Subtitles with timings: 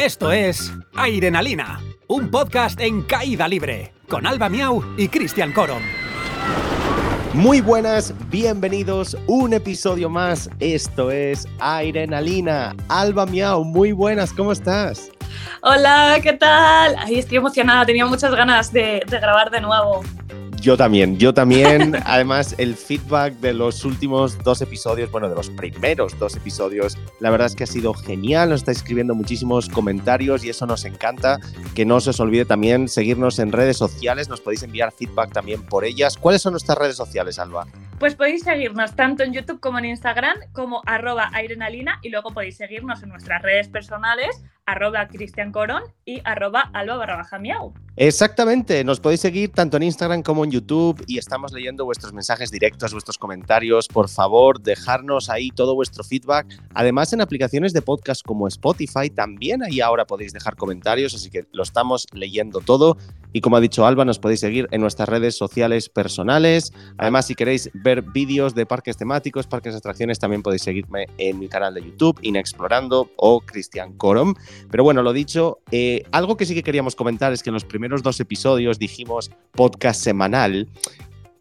[0.00, 5.82] Esto es Airenalina, un podcast en caída libre, con Alba Miau y Cristian Coron.
[7.34, 10.48] Muy buenas, bienvenidos un episodio más.
[10.58, 12.74] Esto es Airenalina.
[12.88, 15.10] Alba Miau, muy buenas, ¿cómo estás?
[15.60, 16.96] Hola, ¿qué tal?
[16.98, 20.02] Ay, estoy emocionada, tenía muchas ganas de, de grabar de nuevo.
[20.60, 21.96] Yo también, yo también.
[22.04, 27.30] Además, el feedback de los últimos dos episodios, bueno, de los primeros dos episodios, la
[27.30, 28.50] verdad es que ha sido genial.
[28.50, 31.38] Nos está escribiendo muchísimos comentarios y eso nos encanta.
[31.74, 34.28] Que no se os olvide también seguirnos en redes sociales.
[34.28, 36.18] Nos podéis enviar feedback también por ellas.
[36.18, 37.66] ¿Cuáles son nuestras redes sociales, Alba?
[37.98, 42.56] Pues podéis seguirnos tanto en YouTube como en Instagram como arroba airenalina y luego podéis
[42.56, 47.74] seguirnos en nuestras redes personales arroba Cristian Corón y arroba alba barra baja miau.
[47.96, 52.50] Exactamente, nos podéis seguir tanto en Instagram como en YouTube y estamos leyendo vuestros mensajes
[52.50, 53.88] directos, vuestros comentarios.
[53.88, 56.46] Por favor, dejarnos ahí todo vuestro feedback.
[56.72, 61.44] Además, en aplicaciones de podcast como Spotify, también ahí ahora podéis dejar comentarios, así que
[61.52, 62.96] lo estamos leyendo todo.
[63.32, 66.72] Y como ha dicho Alba, nos podéis seguir en nuestras redes sociales personales.
[66.98, 71.38] Además, si queréis ver vídeos de parques temáticos, parques de atracciones, también podéis seguirme en
[71.38, 74.34] mi canal de YouTube, Inexplorando o Cristian Corom.
[74.70, 77.64] Pero bueno, lo dicho, eh, algo que sí que queríamos comentar es que en los
[77.64, 80.68] primeros dos episodios dijimos podcast semanal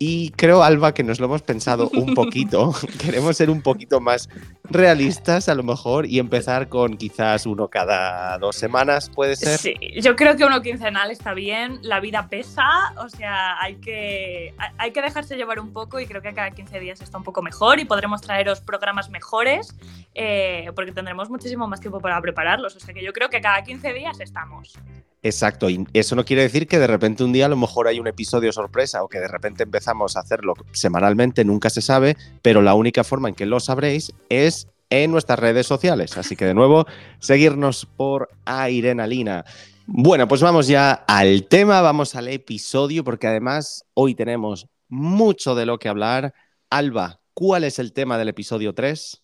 [0.02, 2.74] y creo, Alba, que nos lo hemos pensado un poquito.
[3.04, 4.30] Queremos ser un poquito más
[4.64, 9.60] realistas, a lo mejor, y empezar con quizás uno cada dos semanas, ¿puede ser?
[9.60, 11.80] Sí, yo creo que uno quincenal está bien.
[11.82, 16.22] La vida pesa, o sea, hay que, hay que dejarse llevar un poco y creo
[16.22, 19.76] que cada 15 días está un poco mejor y podremos traeros programas mejores
[20.16, 22.74] eh, porque tendremos muchísimo más tiempo para prepararlos.
[22.74, 24.80] O sea, que yo creo que cada 15 días estamos.
[25.22, 28.00] Exacto, y eso no quiere decir que de repente un día a lo mejor hay
[28.00, 32.62] un episodio sorpresa o que de repente empezamos a hacerlo semanalmente, nunca se sabe, pero
[32.62, 36.18] la única forma en que lo sabréis es en nuestras redes sociales.
[36.18, 36.86] Así que de nuevo,
[37.20, 39.44] seguirnos por Airenalina.
[39.86, 45.66] Bueno, pues vamos ya al tema, vamos al episodio, porque además hoy tenemos mucho de
[45.66, 46.34] lo que hablar.
[46.70, 49.24] Alba, ¿cuál es el tema del episodio 3?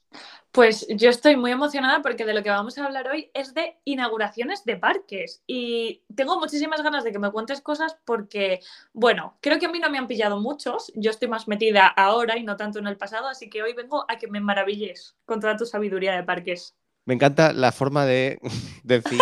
[0.55, 3.77] Pues yo estoy muy emocionada porque de lo que vamos a hablar hoy es de
[3.83, 8.61] inauguraciones de parques y tengo muchísimas ganas de que me cuentes cosas porque,
[8.94, 12.38] bueno, creo que a mí no me han pillado muchos, yo estoy más metida ahora
[12.38, 15.41] y no tanto en el pasado, así que hoy vengo a que me maravilles con
[15.41, 16.73] toda tu sabiduría de parques.
[17.03, 18.39] Me encanta la forma de
[18.85, 19.19] decir,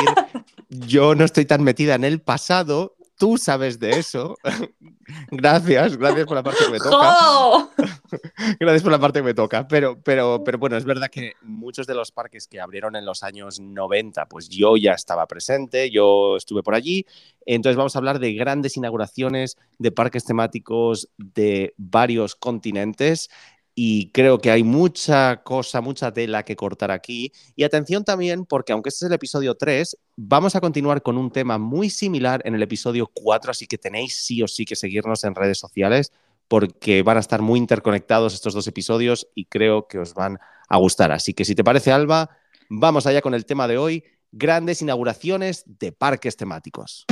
[0.70, 4.36] yo no estoy tan metida en el pasado, tú sabes de eso.
[5.32, 7.70] gracias, gracias por la parte que me toca.
[8.60, 9.66] gracias por la parte que me toca.
[9.66, 13.24] Pero, pero, pero bueno, es verdad que muchos de los parques que abrieron en los
[13.24, 17.06] años 90, pues yo ya estaba presente, yo estuve por allí.
[17.46, 23.30] Entonces vamos a hablar de grandes inauguraciones de parques temáticos de varios continentes
[23.76, 27.32] y creo que hay mucha cosa, mucha tela que cortar aquí.
[27.56, 31.32] Y atención también, porque aunque este es el episodio 3, vamos a continuar con un
[31.32, 35.24] tema muy similar en el episodio 4, así que tenéis sí o sí que seguirnos
[35.24, 36.12] en redes sociales
[36.48, 40.38] porque van a estar muy interconectados estos dos episodios y creo que os van
[40.70, 41.12] a gustar.
[41.12, 42.30] Así que si te parece, Alba,
[42.70, 47.06] vamos allá con el tema de hoy, grandes inauguraciones de parques temáticos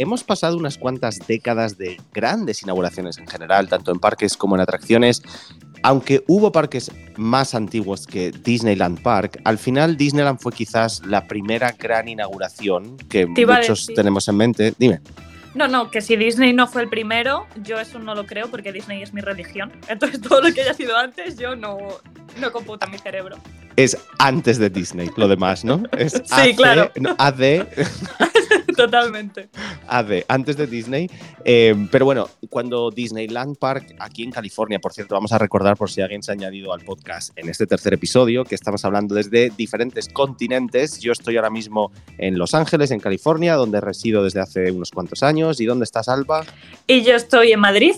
[0.00, 4.62] hemos pasado unas cuantas décadas de grandes inauguraciones en general, tanto en parques como en
[4.62, 5.22] atracciones.
[5.82, 11.72] Aunque hubo parques más antiguos que Disneyland Park, al final Disneyland fue quizás la primera
[11.78, 14.74] gran inauguración que muchos tenemos en mente.
[14.78, 15.00] Dime.
[15.54, 18.72] No, no, que si Disney no fue el primero, yo eso no lo creo porque
[18.72, 19.72] Disney es mi religión.
[19.88, 21.78] Entonces todo lo que haya sido antes, yo no,
[22.38, 23.36] no computa mi cerebro.
[23.80, 25.84] Es antes de Disney, lo demás, ¿no?
[25.96, 26.90] Es sí, claro.
[27.16, 27.66] AD.
[28.76, 29.48] Totalmente.
[29.88, 31.10] AD, antes de Disney.
[31.44, 35.90] Eh, pero bueno, cuando Disneyland Park, aquí en California, por cierto, vamos a recordar por
[35.90, 39.50] si alguien se ha añadido al podcast en este tercer episodio, que estamos hablando desde
[39.50, 41.00] diferentes continentes.
[41.00, 45.22] Yo estoy ahora mismo en Los Ángeles, en California, donde resido desde hace unos cuantos
[45.22, 45.58] años.
[45.60, 46.44] ¿Y dónde estás, Alba?
[46.86, 47.94] Y yo estoy en Madrid,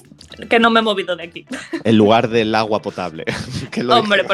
[0.48, 1.44] que no me he movido de aquí.
[1.82, 3.24] El lugar del agua potable.
[3.90, 4.24] Hombre,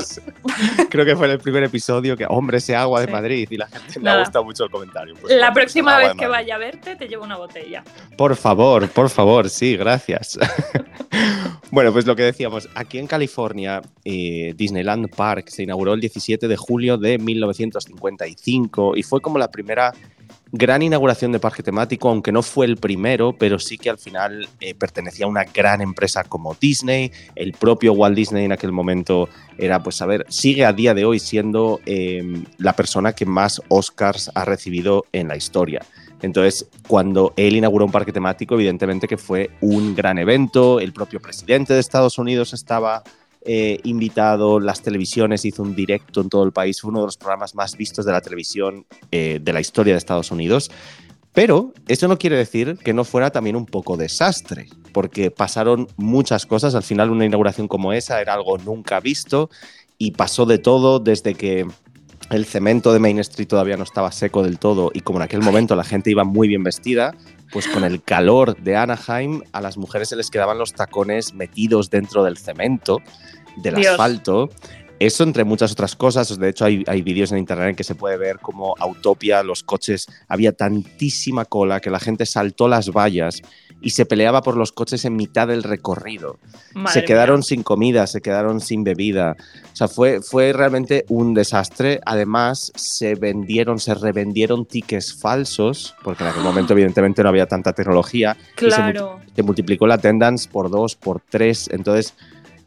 [0.91, 3.67] creo que fue en el primer episodio que, hombre, ese agua de Madrid y la
[3.67, 5.15] gente le ha gustado mucho el comentario.
[5.21, 7.83] Pues, la próxima vez que vaya a verte, te llevo una botella.
[8.17, 10.39] Por favor, por favor, sí, gracias.
[11.71, 16.49] bueno, pues lo que decíamos, aquí en California, eh, Disneyland Park se inauguró el 17
[16.49, 19.95] de julio de 1955 y fue como la primera
[20.53, 24.49] gran inauguración de parque temático, aunque no fue el primero, pero sí que al final
[24.61, 27.13] eh, pertenecía a una gran empresa como Disney.
[27.35, 29.29] El propio Walt Disney en aquel momento
[29.59, 33.61] era, pues, a ver, sigue a día de hoy siendo em, la persona que más
[33.69, 35.83] Oscars ha recibido en la historia.
[36.23, 41.21] Entonces, cuando él inauguró un parque temático, evidentemente que fue un gran evento, el propio
[41.21, 43.05] presidente de Estados Unidos estaba
[43.51, 47.17] eh, invitado, las televisiones, hizo un directo en todo el país, fue uno de los
[47.17, 50.71] programas más vistos de la televisión eh, de la historia de Estados Unidos.
[51.33, 56.45] Pero eso no quiere decir que no fuera también un poco desastre, porque pasaron muchas
[56.45, 56.75] cosas.
[56.75, 59.49] Al final una inauguración como esa era algo nunca visto
[59.97, 61.67] y pasó de todo desde que
[62.31, 65.41] el cemento de Main Street todavía no estaba seco del todo y como en aquel
[65.41, 67.15] momento la gente iba muy bien vestida,
[67.53, 71.89] pues con el calor de Anaheim a las mujeres se les quedaban los tacones metidos
[71.89, 72.99] dentro del cemento,
[73.63, 74.51] del asfalto.
[74.99, 76.37] Eso entre muchas otras cosas.
[76.39, 79.63] De hecho, hay, hay vídeos en internet en que se puede ver como Autopia, los
[79.63, 83.43] coches, había tantísima cola que la gente saltó las vallas
[83.81, 86.39] y se peleaba por los coches en mitad del recorrido.
[86.93, 89.37] se quedaron sin comida, se quedaron sin bebida.
[89.73, 92.01] O sea, fue, fue realmente un desastre.
[92.05, 97.73] Además, se vendieron, se revendieron tickets falsos, porque en aquel momento evidentemente no había tanta
[97.73, 98.37] tecnología.
[98.57, 99.21] Claro.
[99.35, 101.69] se, multiplicó la attendance por dos, por tres.
[101.73, 102.15] Entonces,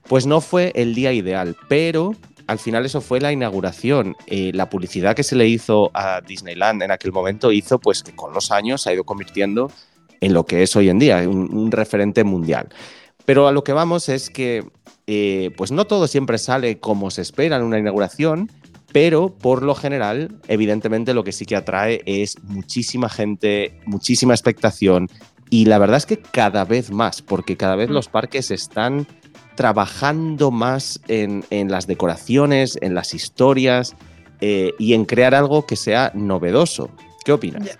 [0.07, 2.15] pues no fue el día ideal, pero
[2.47, 4.15] al final eso fue la inauguración.
[4.27, 8.15] Eh, la publicidad que se le hizo a Disneyland en aquel momento hizo pues que
[8.15, 9.71] con los años se ha ido convirtiendo
[10.19, 12.69] en lo que es hoy en día, un, referente mundial.
[13.25, 14.65] Pero a lo que vamos es que
[15.07, 18.51] eh, pues no todo siempre sale como se espera en una inauguración,
[18.91, 25.07] pero por lo general, evidentemente lo que sí que atrae es muchísima gente, muchísima expectación
[25.53, 27.93] y la verdad es que cada vez más, porque cada vez mm.
[27.93, 29.05] los parques están
[29.61, 33.95] trabajando más en, las decoraciones, en las historias
[34.39, 36.89] eh, y en crear algo que sea novedoso.
[37.23, 37.77] ¿Qué opinas?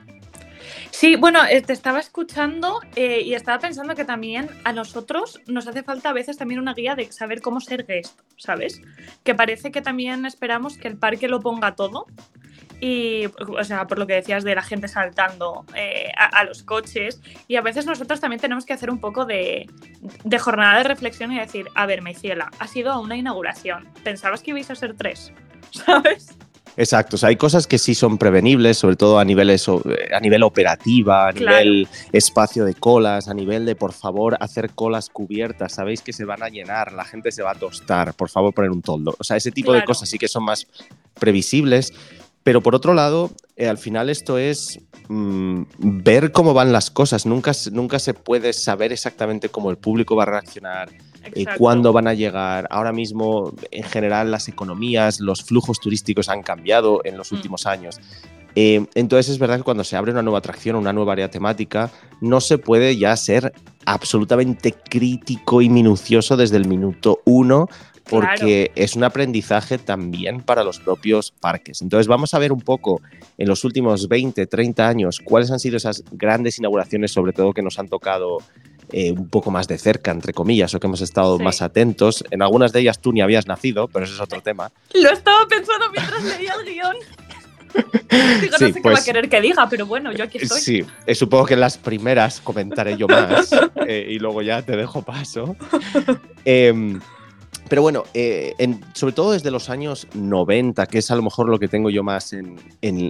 [0.91, 5.65] Sí, bueno, eh, te estaba escuchando eh, y estaba pensando que también a nosotros nos
[5.65, 8.79] hace falta a veces también una guía de saber cómo ser guest, ¿sabes?
[9.23, 12.05] Que parece que también esperamos que el parque lo ponga todo
[12.81, 17.21] y, o sea, por lo que decías de la gente saltando eh, a, los coches.
[17.47, 19.69] Y a veces nosotros también tenemos que hacer un poco de,
[20.39, 23.87] jornada de reflexión y decir, a ver, Meiciela, ha sido una inauguración.
[24.03, 25.31] ¿Pensabas que ibais a ser tres?
[25.71, 26.35] ¿Sabes?
[26.77, 30.41] Exacto, o sea, hay cosas que sí son prevenibles, sobre todo a, niveles, a nivel
[30.41, 36.01] operativa, a nivel espacio de colas, a nivel de, por favor, hacer colas cubiertas, sabéis
[36.01, 38.81] que se van a llenar, la gente se va a tostar, por favor, poner un
[38.81, 39.13] toldo.
[39.19, 40.65] O sea, ese tipo de cosas sí que son más
[41.19, 41.93] previsibles,
[42.43, 44.79] pero por otro lado, eh, al final esto es
[45.09, 47.25] mm, ver cómo van las cosas.
[47.25, 50.89] Nunca, nunca se puede saber exactamente cómo el público va a reaccionar,
[51.33, 52.67] eh, cuándo van a llegar.
[52.71, 57.35] Ahora mismo, en general, las economías, los flujos turísticos han cambiado en los mm.
[57.35, 57.99] últimos años.
[58.55, 61.89] Eh, entonces es verdad que cuando se abre una nueva atracción, una nueva área temática,
[62.19, 63.53] no se puede ya ser
[63.85, 67.69] absolutamente crítico y minucioso desde el minuto uno
[68.09, 71.81] porque es un aprendizaje también para los propios parques.
[71.81, 73.01] Entonces vamos a ver un poco
[73.37, 77.61] en los últimos 20, 30 años cuáles han sido esas grandes inauguraciones, sobre todo que
[77.61, 78.39] nos han tocado
[78.93, 82.23] eh, un poco más de cerca, entre comillas, o que hemos estado más atentos.
[82.29, 84.71] En algunas de ellas tú ni habías nacido, pero ese es otro tema.
[84.93, 86.95] Lo estaba pensando mientras leía el guion.
[88.41, 90.59] Digo, no sé qué va a pues querer que diga, pero bueno, yo aquí estoy.
[90.59, 93.49] Sí, eh, supongo que en las primeras comentaré yo más
[93.87, 95.55] eh, y luego ya te dejo paso.
[97.71, 98.53] Eh, pero bueno, eh,
[98.93, 102.03] sobre todo desde los años 90, que es a lo mejor lo que tengo yo
[102.03, 102.57] más en,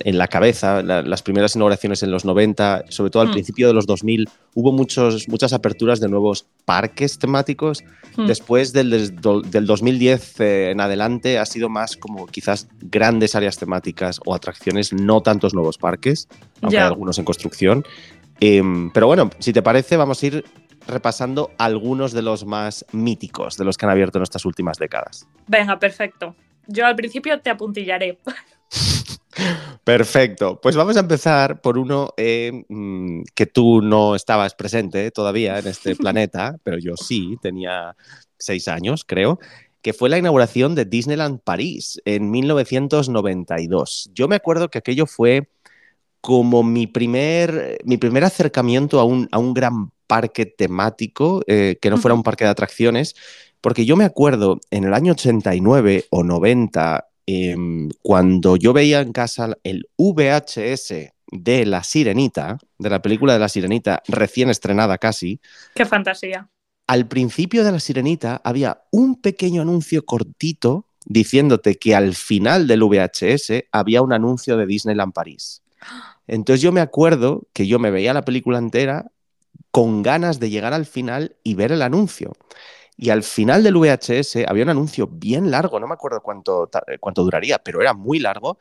[0.05, 3.33] la cabeza, las primeras inauguraciones en los 90, sobre todo al mm.
[3.33, 7.83] principio de los 2000, hubo muchos, muchas aperturas de nuevos parques temáticos.
[8.17, 8.27] Mm.
[8.27, 14.19] Después del, del 2010 eh, en adelante ha sido más como quizás grandes áreas temáticas
[14.25, 16.27] o atracciones, no tantos nuevos parques,
[16.61, 17.83] aunque hay algunos en construcción.
[18.43, 20.43] Em, pero bueno, si te parece, vamos a ir
[20.91, 25.27] repasando algunos de los más míticos, de los que han abierto en estas últimas décadas.
[25.47, 26.35] Venga, perfecto.
[26.67, 28.19] Yo al principio te apuntillaré.
[29.83, 30.59] Perfecto.
[30.61, 35.67] Pues vamos a empezar por uno eh, mm, que tú no estabas presente todavía en
[35.67, 37.95] este planeta, pero yo sí, tenía
[38.37, 39.39] seis años, creo,
[39.81, 44.11] que fue la inauguración de Disneyland París en 1992.
[44.13, 45.49] Yo me acuerdo que aquello fue
[46.19, 51.89] como mi primer, mi primer acercamiento a un, a un gran parque temático, eh, que
[51.89, 53.15] no fuera un parque de atracciones,
[53.61, 59.13] porque yo me acuerdo en el año 89 o 90, em, cuando yo veía en
[59.13, 65.39] casa el VHS de La Sirenita, de la película de La Sirenita, recién estrenada casi.
[65.75, 66.49] ¡Qué fantasía!
[66.87, 72.83] Al principio de La Sirenita había un pequeño anuncio cortito diciéndote que al final del
[72.83, 75.61] VHS había un anuncio de Disneyland París.
[76.27, 79.09] Entonces yo me acuerdo que yo me veía la película entera
[79.71, 82.33] con ganas de llegar al final y ver el anuncio.
[82.97, 87.23] Y al final del VHS había un anuncio bien largo, no me acuerdo cuánto, cuánto
[87.23, 88.59] duraría, pero era muy largo,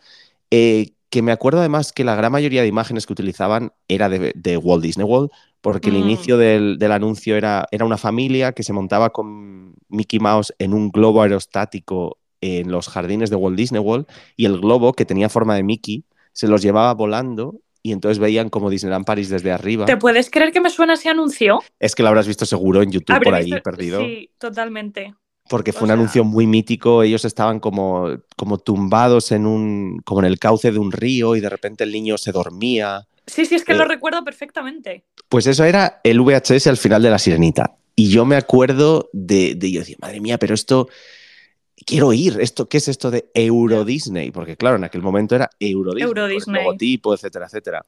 [0.50, 4.56] eh, que me acuerdo además que la gran mayoría de imágenes que utilizaban era de,
[4.56, 5.30] Walt Disney World,
[5.60, 5.98] porque el Mm.
[5.98, 10.72] inicio del, del anuncio era, era una familia que se montaba con Mickey Mouse en
[10.72, 14.06] un globo aerostático en los jardines de Walt Disney World
[14.36, 18.48] y el globo, que tenía forma de Mickey, se los llevaba volando y entonces veían
[18.50, 19.86] como Disneyland Paris desde arriba.
[19.86, 21.60] ¿Te puedes creer que me suena ese anuncio?
[21.78, 24.00] Es que lo habrás visto seguro en YouTube por ahí visto- perdido.
[24.00, 25.14] Sí, totalmente.
[25.48, 27.02] Porque fue O un sea- anuncio muy mítico.
[27.02, 31.40] Ellos estaban como, como tumbados en un, como en el cauce de un río y
[31.40, 33.06] de repente el niño se dormía.
[33.26, 35.04] Sí, sí, es que Eh, lo recuerdo perfectamente.
[35.28, 37.76] Pues eso era el VHS al final de La Sirenita.
[37.96, 40.88] Y yo me acuerdo de, de yo decía, madre mía, pero esto,
[41.86, 44.30] quiero ir, esto, ¿qué es esto de Euro Disney?
[44.30, 46.64] Porque claro, en aquel momento era Euro Disney, Euro Disney.
[46.64, 47.84] logotipo, etcétera, etcétera.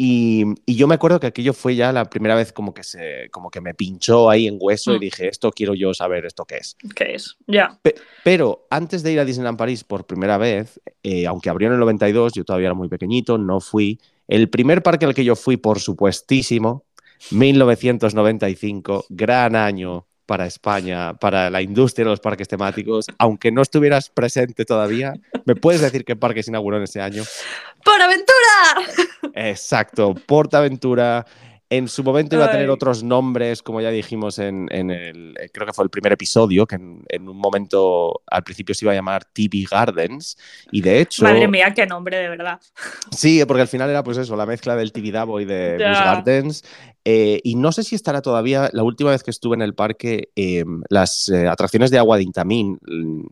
[0.00, 3.28] Y, y yo me acuerdo que aquello fue ya la primera vez como que, se,
[3.32, 5.00] como que me pinchó ahí en hueso y Mm.
[5.00, 6.76] dije, esto quiero yo saber, esto qué es.
[6.94, 7.36] ¿Qué es?
[7.48, 7.80] Ya.
[7.82, 11.74] Pe- Pero antes de ir a Disneyland París por primera vez, eh, aunque abrió en
[11.74, 13.98] el 92, yo todavía era muy pequeñito, no fui.
[14.28, 16.84] El primer parque al que yo fui, por supuestísimo,
[17.32, 23.06] 1995, gran año para España, para la industria de los parques temáticos.
[23.16, 25.14] Aunque no estuvieras presente todavía,
[25.46, 27.22] ¿me puedes decir qué parque se inauguró en ese año?
[27.82, 29.08] ¡Por aventura!
[29.32, 31.24] Exacto, Portaventura.
[31.70, 32.70] En su momento iba a tener Ay.
[32.72, 36.66] otros nombres, como ya dijimos en, en el, eh, creo que fue el primer episodio,
[36.66, 40.38] que en, en un momento al principio se iba a llamar TV Gardens.
[40.72, 42.58] Y de hecho, Madre mía, qué nombre, de verdad.
[43.14, 45.72] sí, porque al final era pues eso, la mezcla del TV Davo y de.
[45.74, 46.64] Busch Gardens.
[47.04, 50.30] Eh, y no sé si estará todavía, la última vez que estuve en el parque,
[50.36, 52.78] eh, las eh, atracciones de agua de Intamin,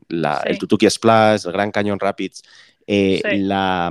[0.08, 0.48] la- Sí.
[0.50, 2.42] el Tutuki Splash, el Gran Cañón Rapids,
[2.86, 3.20] Sí.
[3.38, 3.90] la,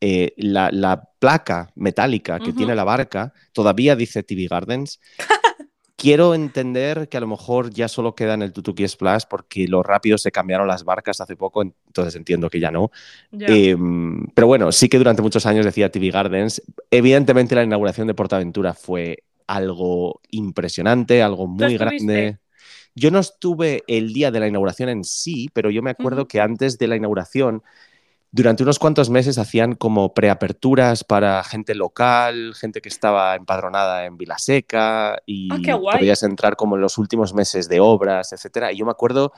[0.00, 5.00] eh, la, la placa metálica que tiene la barca todavía dice TV Gardens.
[5.96, 9.84] Quiero entender que a lo mejor ya solo queda en el Tutuki Splash porque los
[9.84, 12.92] rápidos se cambiaron las barcas hace poco, entonces entiendo que ya no.
[13.32, 13.76] Eh,
[14.32, 16.62] pero bueno, sí que durante muchos años decía TV Gardens.
[16.88, 22.38] Evidentemente la inauguración de Portaventura fue algo impresionante, algo muy grande.
[22.94, 26.40] Yo no estuve el día de la inauguración en sí, pero yo me acuerdo que
[26.40, 27.64] antes de la inauguración,
[28.30, 34.18] durante unos cuantos meses hacían como preaperturas para gente local, gente que estaba empadronada en
[34.18, 35.58] Vilaseca y Ah,
[35.98, 38.70] podías entrar como en los últimos meses de obras, etcétera.
[38.72, 39.32] Y yo me acuerdo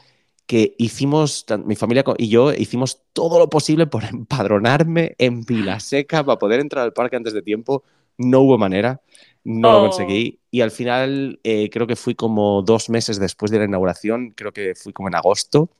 [0.47, 6.39] que hicimos, mi familia y yo hicimos todo lo posible por empadronarme en Vilaseca para
[6.39, 7.85] poder entrar al parque antes de tiempo.
[8.19, 9.01] No hubo manera,
[9.45, 9.83] no lo Oh.
[9.83, 10.41] conseguí.
[10.51, 14.53] Y al final eh, creo que fui como dos meses después de la inauguración, creo
[14.53, 15.71] que fui como en agosto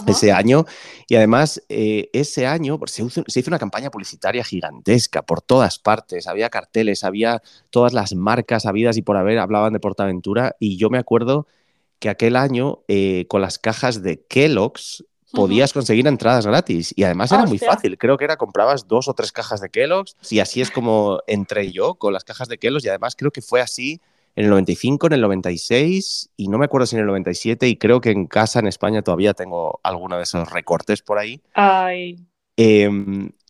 [0.00, 0.10] Ajá.
[0.10, 0.64] ese año.
[1.08, 5.42] Y además, eh, ese año pues, se hizo, se hizo una campaña publicitaria gigantesca por
[5.42, 6.26] todas partes.
[6.26, 10.56] Había carteles, había todas las marcas habidas y por haber hablaban de Portaventura.
[10.58, 11.46] Y yo me acuerdo
[11.98, 16.92] que aquel año, eh, con las cajas de Kellogg's, podías conseguir entradas gratis.
[16.96, 17.72] Y además era muy Hostia.
[17.72, 17.98] fácil.
[17.98, 20.16] Creo que era comprabas dos o tres cajas de Kellogg's.
[20.30, 22.84] Y así es como entré yo con las cajas de Kellogg's.
[22.84, 24.00] Y además creo que fue así
[24.34, 27.76] en el 95, en el 96 y no me acuerdo si en el 97 y
[27.76, 31.42] creo que en casa en España todavía tengo alguno de esos recortes por ahí.
[31.54, 32.18] Ay.
[32.56, 32.90] Eh,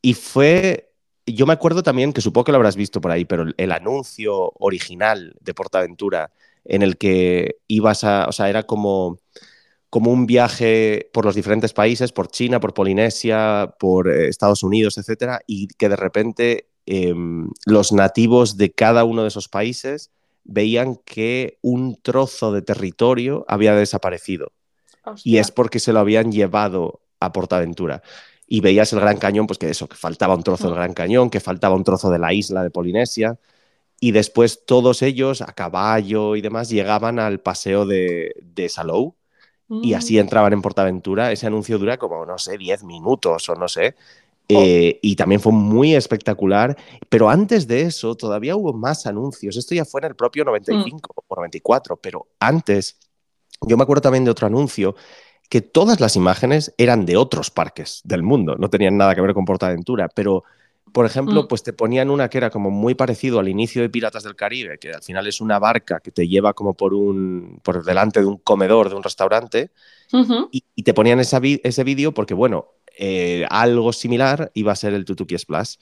[0.01, 0.93] y fue,
[1.27, 3.73] yo me acuerdo también que supongo que lo habrás visto por ahí, pero el, el
[3.73, 6.33] anuncio original de Portaventura
[6.65, 9.19] en el que ibas a, o sea, era como,
[9.91, 14.99] como un viaje por los diferentes países, por China, por Polinesia, por eh, Estados Unidos,
[14.99, 17.15] etcétera, y que de repente eh,
[17.67, 20.11] los nativos de cada uno de esos países
[20.45, 24.53] veían que un trozo de territorio había desaparecido
[25.25, 28.03] y es porque se lo habían llevado a Portaventura.
[28.47, 30.77] Y veías el Gran Cañón, pues que eso, que faltaba un trozo del Mm.
[30.77, 33.39] Gran Cañón, que faltaba un trozo de la isla de Polinesia.
[34.01, 39.17] Y después todos ellos, a caballo y demás, llegaban al paseo de, de Salou
[39.69, 39.97] y Mm.
[39.97, 41.33] así entraban en Portaventura.
[41.33, 43.95] Ese anuncio dura como, no sé, 10 minutos o no sé.
[44.55, 44.63] Oh.
[44.63, 46.77] Eh, y también fue muy espectacular.
[47.09, 49.57] Pero antes de eso, todavía hubo más anuncios.
[49.57, 52.99] Esto ya fue en el propio 95 o 94, pero antes,
[53.67, 54.95] yo me acuerdo también de otro anuncio
[55.49, 59.35] que todas las imágenes eran de otros parques del mundo, no tenían nada que ver
[59.35, 60.45] con Portaventura, pero
[60.93, 61.49] por ejemplo, Mm.
[61.49, 64.79] pues te ponían una que era como muy parecido al inicio de Piratas del Caribe,
[64.79, 68.27] que al final es una barca que te lleva como por un por delante de
[68.27, 69.71] un comedor de un restaurante
[70.53, 72.67] y, y te ponían esa ese vídeo porque bueno,
[72.99, 75.77] eh, algo similar iba a ser el Tutuki Splash.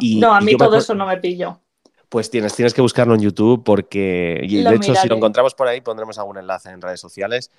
[0.00, 1.60] Y- no, a mí me todo eso no me pillo.
[2.08, 5.54] Pues tienes, tienes que buscarlo en YouTube porque, y Lo de hecho, si lo encontramos
[5.54, 7.50] por ahí, pondremos algún enlace en redes sociales.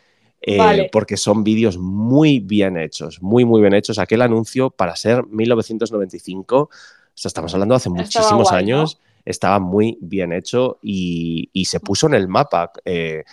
[0.41, 0.89] eh, Vale.
[0.91, 4.00] Porque son vídeos muy bien hechos, muy, muy bien hechos.
[4.00, 6.69] Aquel anuncio, para ser 1995, o
[7.13, 8.77] sea, estamos hablando de hace Estaba muchísimos guay, ¿no?
[8.77, 12.72] años, estaba muy bien hecho y, y se puso en el mapa.
[12.86, 13.25] eh,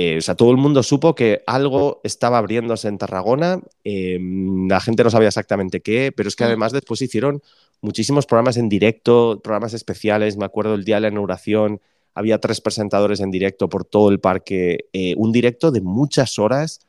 [0.00, 4.78] eh, o sea, todo el mundo supo que algo estaba abriéndose en Tarragona, em, la
[4.78, 6.46] gente no sabía exactamente qué, pero es que mm.
[6.46, 7.42] además después hicieron
[7.80, 11.80] muchísimos programas en directo, programas especiales, me acuerdo el día de la inauguración,
[12.14, 16.80] había tres presentadores en directo por todo el parque, eh, un directo de muchas horas.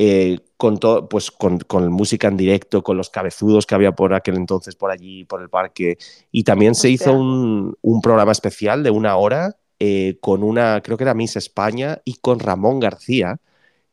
[0.00, 0.78] Eh, con,
[1.10, 1.58] pues con,
[1.90, 5.48] música en directo, con los cabezudos que había por aquel entonces por allí, por el
[5.48, 5.98] parque.
[6.30, 10.96] Y también se hizo un, un, programa especial de una hora eh, con una, creo
[10.96, 13.38] que era Miss España, y con Ramón García,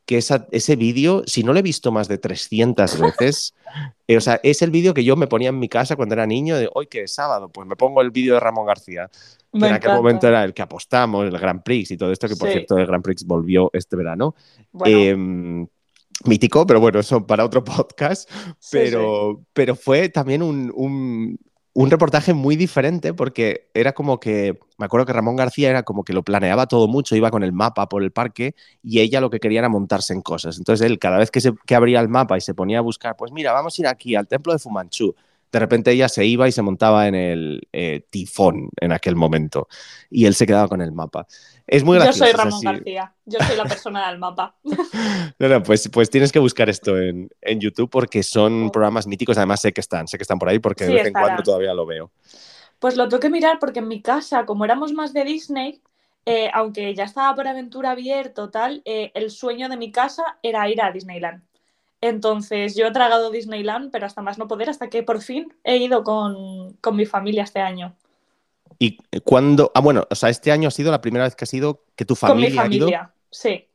[0.06, 3.54] que ese vídeo, si no lo he visto más de 300 veces,
[4.06, 6.26] eh, o sea, es el vídeo que yo me ponía en mi casa cuando era
[6.26, 9.10] niño, de hoy que es sábado, pues me pongo el vídeo de Ramón García,
[9.52, 12.36] que en aquel momento era el que apostamos, el Grand Prix y todo esto, que
[12.36, 14.34] por cierto el Grand Prix volvió este verano.
[14.84, 15.66] Em,
[16.24, 18.30] mítico, pero bueno, eso para otro podcast.
[18.70, 21.38] Pero, pero fue también un, un
[21.90, 26.14] reportaje muy diferente porque era como que, me acuerdo que Ramón García era como que
[26.14, 29.40] lo planeaba todo mucho, iba con el mapa por el parque y ella lo que
[29.40, 30.56] quería era montarse en cosas.
[30.56, 33.30] Entonces él cada vez que, se, abría el mapa y se ponía a buscar, pues
[33.30, 35.14] mira, vamos a ir aquí al templo de Fumanchu,
[35.56, 39.68] de repente ella se iba y se montaba en el eh, tifón en aquel momento
[40.10, 41.26] y él se quedaba con el mapa.
[41.66, 42.26] Es muy gracioso.
[42.26, 44.54] Yo soy Ramón García, yo soy la persona del mapa.
[45.38, 49.62] no, no, pues, pues tienes que buscar esto en, YouTube porque son programas míticos, además
[49.62, 51.86] sé que están, sé que están por ahí porque de vez en cuando todavía lo
[51.86, 52.12] veo.
[52.78, 55.80] Pues lo tengo que mirar porque en mi casa, como éramos más de Disney,
[56.26, 60.68] eh, aunque ya estaba por aventura abierto, tal, eh, el sueño de mi casa era
[60.68, 61.42] ir a Disneyland.
[62.08, 65.76] Entonces yo he tragado Disneyland, pero hasta más no poder, hasta que por fin he
[65.76, 67.94] ido con, mi familia este año.
[68.78, 69.72] ¿Y cuándo?
[69.74, 72.04] Ah, bueno, o sea, este año ha sido la primera vez que ha sido que
[72.04, 72.48] tu familia.
[72.48, 73.66] Con mi familia, sí.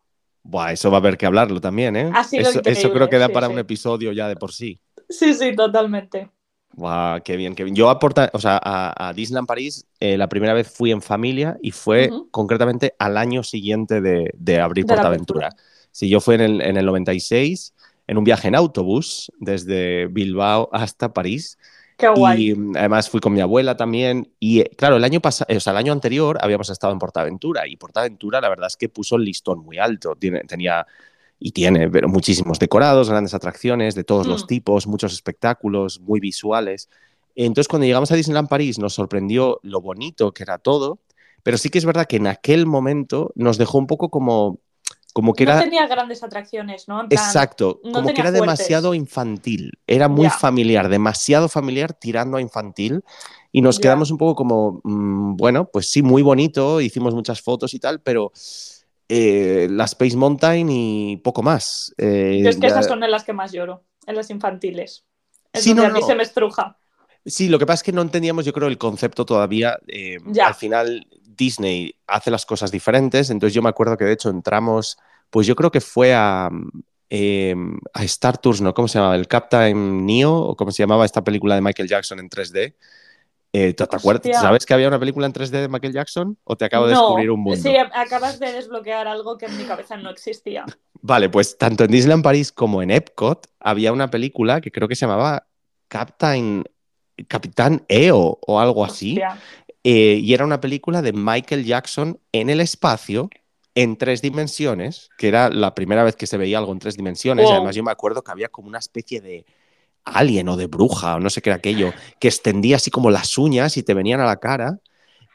[0.43, 2.11] Buah, eso va a haber que hablarlo también, ¿eh?
[2.13, 4.79] Ha sido eso, eso creo que da para un episodio ya de por sí.
[5.09, 6.29] Sí, sí, totalmente.
[6.73, 7.75] Buah, qué bien, qué bien.
[7.75, 11.71] Yo aporta, o sea, a, Disneyland París eh, la primera vez fui en familia y
[11.71, 15.49] fue concretamente al año siguiente de, abrir Portaventura.
[15.91, 17.73] Si yo fui en el, en el 96
[18.07, 21.57] en un viaje en autobús desde Bilbao hasta París.
[21.97, 22.49] Qué guay.
[22.49, 24.31] Y mm, además fui con mi abuela también.
[24.39, 27.67] Y eh, claro, el año pasado, o sea, el año anterior habíamos estado en Portaventura
[27.67, 30.15] y Portaventura la verdad es que puso el listón muy alto.
[30.15, 30.85] Tiene, tenía
[31.43, 34.47] y tiene pero muchísimos decorados, grandes atracciones de todos los mm.
[34.47, 36.87] tipos, muchos espectáculos muy visuales.
[37.35, 40.99] Entonces, cuando llegamos a Disneyland París, nos sorprendió lo bonito que era todo,
[41.41, 44.59] pero sí que es verdad que en aquel momento nos dejó un poco como
[45.13, 45.61] como que no era...
[45.61, 47.03] tenía grandes atracciones, ¿no?
[47.09, 53.03] Exacto, como que era demasiado infantil, era muy familiar, demasiado familiar tirando a infantil
[53.51, 57.73] y nos quedamos un poco como, mm, bueno, pues sí, muy bonito, hicimos muchas fotos
[57.73, 58.31] y tal, pero
[59.09, 61.93] eh, la Space Mountain y poco más.
[61.97, 65.03] Eh, es que esas son en las que más lloro, en las infantiles.
[65.51, 66.77] Es donde a mí se me estruja.
[67.25, 69.77] Sí, lo que pasa es que no entendíamos, yo creo, el concepto todavía.
[69.87, 71.05] Eh, al final,
[71.41, 73.31] Disney hace las cosas diferentes.
[73.31, 74.97] Entonces, yo me acuerdo que de hecho entramos,
[75.31, 76.49] pues yo creo que fue a,
[77.09, 78.75] em, a Star Tours, ¿no?
[78.75, 79.15] ¿Cómo se llamaba?
[79.15, 82.75] El Captain Neo, o cómo se llamaba esta película de Michael Jackson en 3D.
[83.53, 84.39] Eh, ¿te, acuerdas?
[84.39, 86.37] ¿Sabes que había una película en 3D de Michael Jackson?
[86.43, 87.61] ¿O te acabo de descubrir un mundo?
[87.61, 90.63] Sí, acabas de desbloquear algo que en mi cabeza no existía.
[91.01, 94.95] Vale, pues tanto en Disneyland París como en Epcot había una película que creo que
[94.95, 95.47] se llamaba
[95.87, 96.63] Captain
[97.27, 99.19] Capitán EO o algo así.
[99.83, 103.29] Eh, y era una película de Michael Jackson en el espacio
[103.73, 107.49] en tres dimensiones, que era la primera vez que se veía algo en tres dimensiones.
[107.49, 109.45] Además, yo me acuerdo que había como una especie de
[110.03, 113.37] alien o de bruja o no sé qué era aquello, que extendía así como las
[113.37, 114.79] uñas y te venían a la cara.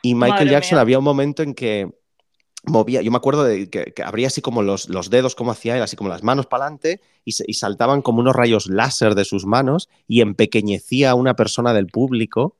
[0.02, 1.88] Y Michael Jackson había un momento en que
[2.64, 5.82] movía, yo me acuerdo de que, abría así como los, los, dedos, como hacía él,
[5.82, 9.46] así como las manos para adelante, y, y, saltaban como unos rayos láser de sus
[9.46, 12.56] manos y empequeñecía a una persona del público.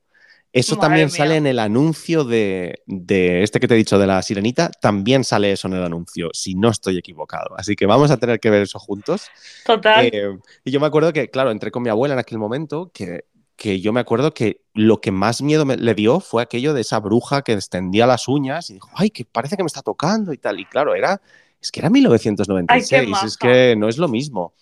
[0.53, 4.21] Eso también sale en el anuncio de, de, este que te he dicho de la
[4.21, 7.55] sirenita, también sale eso en el anuncio, si no estoy equivocado.
[7.57, 9.29] Así que vamos a tener que ver eso juntos.
[9.65, 10.05] Total.
[10.05, 13.25] Eh, y yo me acuerdo que, claro, entré con mi abuela en aquel momento, que
[13.57, 16.81] que yo me acuerdo que lo que más miedo me, le dio fue aquello de
[16.81, 20.31] esa bruja que extendía las uñas y dijo, ay, que parece que me está tocando
[20.31, 20.59] y tal.
[20.59, 21.19] Y claro, era,
[21.59, 24.53] es que era 1996, es que no es lo mismo.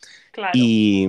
[0.53, 1.07] Y,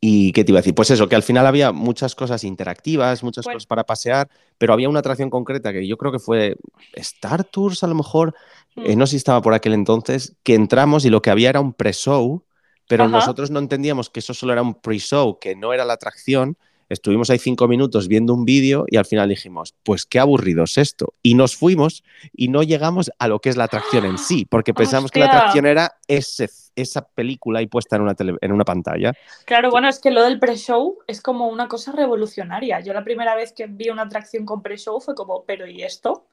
[0.00, 3.22] y qué te iba a decir, pues eso, que al final había muchas cosas interactivas,
[3.22, 6.56] muchas cosas para pasear, pero había una atracción concreta que yo creo que fue
[6.94, 8.34] Star Tours a lo mejor,
[8.76, 8.98] eh, hmm.
[8.98, 11.72] no sé si estaba por aquel entonces, que entramos y lo que había era un
[11.72, 12.44] pre-show
[12.88, 16.58] pero nosotros no entendíamos que eso solo era un pre-show, que no era la atracción.
[16.88, 20.78] Estuvimos ahí cinco minutos viendo un vídeo y al final dijimos, pues qué aburrido es
[20.78, 21.14] esto.
[21.22, 24.74] Y nos fuimos y no llegamos a lo que es la atracción en sí, porque
[24.74, 29.12] pensamos que la atracción era ese, esa película ahí puesta en una, en una pantalla.
[29.44, 32.80] Claro, bueno, es que lo del pre-show es como una cosa revolucionaria.
[32.80, 36.26] Yo la primera vez que vi una atracción con pre-show fue como, pero ¿y esto?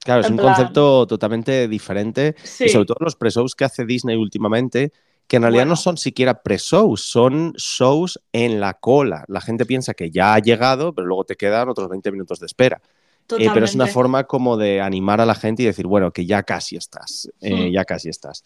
[0.00, 2.64] Claro, es un plan- concepto totalmente diferente Sí.
[2.66, 4.92] y sobre todo los pre-shows que hace Disney últimamente,
[5.28, 5.72] que en realidad Bueno.
[5.72, 9.24] no son siquiera pre-shows, son shows en la cola.
[9.28, 12.46] La gente piensa que ya ha llegado, pero luego te quedan otros 20 minutos de
[12.46, 12.80] espera.
[13.38, 16.24] Eh, pero es una forma como de animar a la gente y decir, bueno, que
[16.24, 17.72] ya casi estás, eh, Hmm.
[17.72, 18.42] ya casi estás.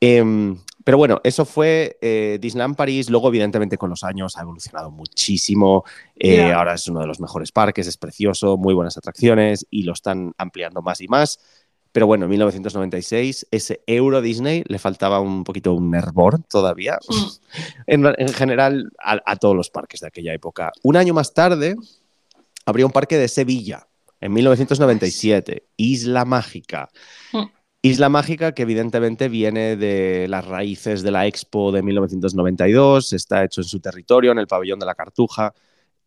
[0.00, 3.08] Em, pero bueno, eso fue eh, Disneyland París.
[3.10, 5.84] Luego, evidentemente, con los años ha evolucionado muchísimo.
[6.14, 6.52] Eh.
[6.52, 10.32] Ahora es uno de los mejores parques, es precioso, muy buenas atracciones y lo están
[10.36, 11.40] ampliando más y más.
[11.98, 16.96] Pero bueno, en 1996, ese Euro Disney le faltaba un poquito un hervor todavía.
[17.88, 20.70] En, en general, a, a todos los parques de aquella época.
[20.84, 21.74] Un año más tarde,
[22.66, 23.88] abrió un parque de Sevilla,
[24.20, 26.88] en 1997, Isla Mágica.
[27.32, 27.46] Mm.
[27.82, 33.62] Isla Mágica que evidentemente viene de las raíces de la Expo de 1992, está hecho
[33.62, 35.52] en su territorio, en el pabellón de la Cartuja.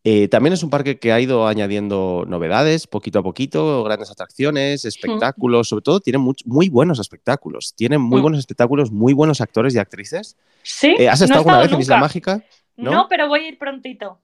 [0.04, 4.84] Eh, también es un parque que ha ido añadiendo novedades poquito a poquito, grandes atracciones,
[4.84, 8.22] espectáculos, sobre todo tiene muy buenos espectáculos, tiene muy Mm.
[8.22, 10.36] buenos espectáculos, muy buenos actores y actrices.
[10.64, 10.96] Sí.
[10.98, 11.98] Eh, ¿Has no estado alguna estado vez en Isla.
[11.98, 12.44] Mágica?
[12.76, 12.90] ¿no?
[12.90, 13.06] ¿no?
[13.08, 14.18] pero voy a ir prontito.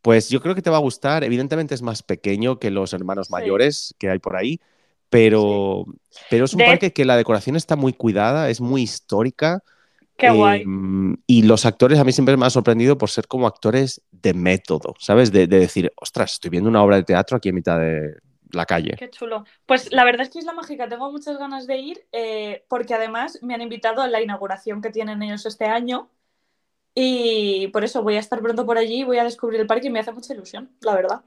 [0.00, 1.24] Pues yo creo que te va a gustar.
[1.24, 3.32] Evidentemente es más pequeño que los hermanos Sí.
[3.32, 4.60] mayores que hay por ahí,
[5.10, 5.84] pero,
[6.30, 9.62] pero es un De- parque que la decoración está muy cuidada, es muy histórica.
[10.16, 10.64] Qué eh, guay.
[11.26, 14.94] Y los actores a mí siempre me han sorprendido por ser como actores de método,
[14.98, 15.32] ¿sabes?
[15.32, 18.16] De, de decir, ostras, estoy viendo una obra de teatro aquí en mitad de
[18.52, 18.94] la calle.
[18.98, 19.44] Qué chulo.
[19.66, 23.38] Pues la verdad es que Isla Mágica tengo muchas ganas de ir eh, porque además
[23.42, 26.10] me han invitado a la inauguración que tienen ellos este año
[26.94, 29.90] y por eso voy a estar pronto por allí, voy a descubrir el parque y
[29.90, 31.22] me hace mucha ilusión, la verdad.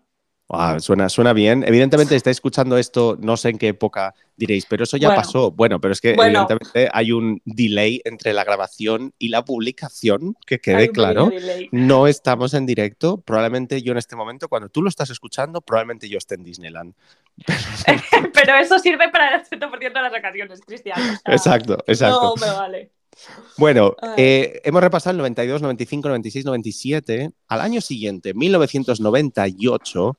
[0.48, 1.64] Ah, suena, suena bien.
[1.68, 5.22] Evidentemente, si estáis escuchando esto, no sé en qué época diréis, pero eso ya Bueno.
[5.22, 5.52] pasó.
[5.52, 6.42] Bueno, pero es que Bueno.
[6.48, 11.32] evidentemente hay un delay entre la grabación y la publicación, que quede claro.
[11.72, 13.18] No estamos en directo.
[13.22, 16.94] Probablemente yo en este momento, cuando tú lo estás escuchando, probablemente yo esté en Disneyland.
[18.34, 21.00] Pero eso sirve para el 80% de las ocasiones, Cristian.
[21.00, 22.34] o sea, Exacto, exacto.
[22.38, 22.92] No me vale.
[23.58, 27.32] Bueno, eh, hemos repasado el 92, 95, 96, 97.
[27.48, 30.16] Al año siguiente, 1998,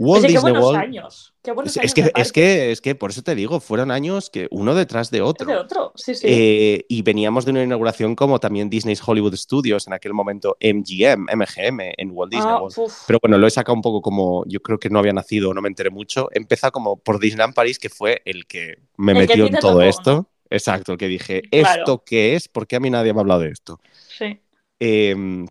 [0.00, 0.78] Walt Oye, Disney World.
[0.78, 1.34] años.
[1.42, 4.46] Qué Es, años que, es, que, es que por eso te digo, fueron años que
[4.52, 5.46] uno detrás de otro.
[5.46, 6.26] de otro, sí, sí.
[6.30, 11.26] Eh, y veníamos de una inauguración como también Disney's Hollywood Studios, en aquel momento MGM,
[11.34, 12.78] MGM en Walt Disney Ah, World.
[12.78, 12.94] uf.
[13.08, 15.60] Pero bueno, lo he sacado un poco como yo creo que no había nacido, no
[15.60, 16.28] me enteré mucho.
[16.32, 19.72] Empieza como por Disneyland París, que fue el que me El metió ti en todo
[19.72, 20.12] tocó, esto.
[20.14, 20.30] ¿no?
[20.50, 21.82] Exacto, que dije, Claro.
[21.82, 22.46] ¿esto qué es?
[22.48, 23.80] ¿Por qué a mí nadie me ha hablado de esto?
[24.08, 24.38] sí.
[24.80, 25.44] Eh,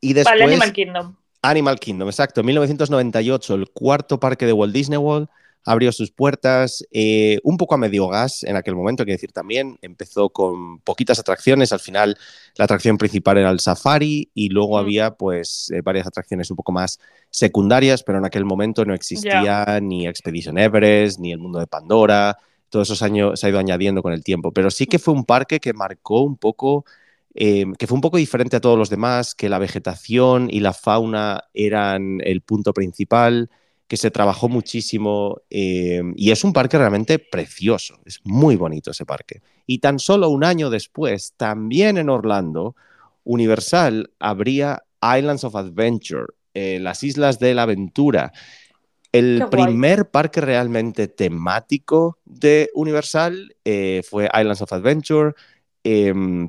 [0.00, 1.16] y después Vale, Animal Kingdom.
[1.42, 2.42] Animal Kingdom, exacto.
[2.42, 5.28] 1998, el cuarto parque de Walt Disney World
[5.64, 9.32] abrió sus puertas eh, un poco a medio gas en aquel momento, hay que decir
[9.32, 9.78] también.
[9.82, 12.16] Empezó con poquitas atracciones, al final
[12.56, 14.80] la atracción principal era el safari y luego Mm.
[14.80, 16.98] había pues eh, varias atracciones un poco más
[17.30, 22.36] secundarias, pero en aquel momento no existía ni Expedition Everest, ni el mundo de Pandora.
[22.70, 25.24] Todos esos años se ha ido añadiendo con el tiempo, pero sí que fue un
[25.24, 26.84] parque que marcó un poco
[27.34, 30.72] eh, que fue un poco diferente a todos los demás, que la vegetación y la
[30.72, 33.50] fauna eran el punto principal,
[33.90, 39.04] que se trabajó muchísimo eh, y es un parque realmente precioso, es muy bonito ese
[39.04, 39.42] parque.
[39.66, 42.76] Y tan solo un año después, también en Orlando,
[43.24, 48.32] Universal abría Islands of Adventure, eh, las Islas de la Aventura.
[49.10, 55.32] El primer parque realmente temático de Universal eh, fue Islands of Adventure.
[55.82, 56.48] em,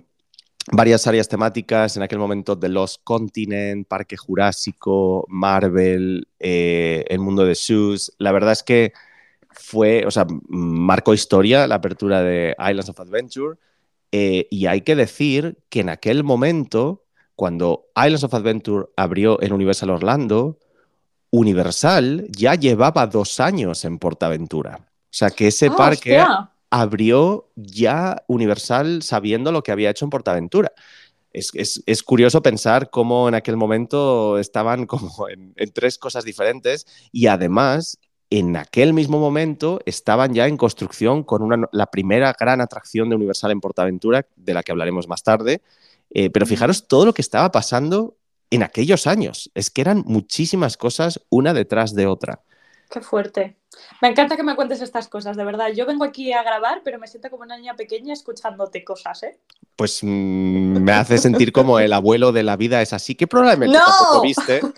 [0.71, 7.45] varias áreas temáticas en aquel momento de Lost Continent, Parque Jurásico, Marvel, eh, el mundo
[7.45, 8.13] de Shoes.
[8.17, 8.93] La verdad es que
[9.51, 13.57] fue, o sea, marcó historia la apertura de Islands of Adventure.
[14.13, 19.53] eh, y hay que decir que en aquel momento, cuando Islands of Adventure abrió en
[19.53, 20.59] Universal Orlando,
[21.29, 24.79] Universal ya llevaba dos años en Portaventura.
[24.85, 26.51] O sea que ese Ah, parque hostia.
[26.71, 30.73] Abrió ya Universal sabiendo lo que había hecho en Portaventura.
[31.33, 36.25] Es, es- es curioso pensar cómo en aquel momento estaban como en, en tres cosas
[36.25, 42.33] diferentes y además en aquel mismo momento estaban ya en construcción con una, la primera
[42.39, 45.61] gran atracción de Universal en Portaventura, de la que hablaremos más tarde.
[46.09, 48.17] Eh, pero fijaros todo lo que estaba pasando
[48.49, 49.51] en aquellos años.
[49.53, 52.41] Es que eran muchísimas cosas una detrás de otra.
[52.91, 53.55] Qué fuerte.
[54.01, 55.69] Me encanta que me cuentes estas cosas, de verdad.
[55.73, 59.39] Yo vengo aquí a grabar, pero me siento como una niña pequeña escuchándote cosas, ¿eh?
[59.77, 60.07] Pues mm,
[60.83, 63.85] me hace sentir como el abuelo de la vida es así, que probablemente ¡No!
[63.85, 64.61] tampoco viste.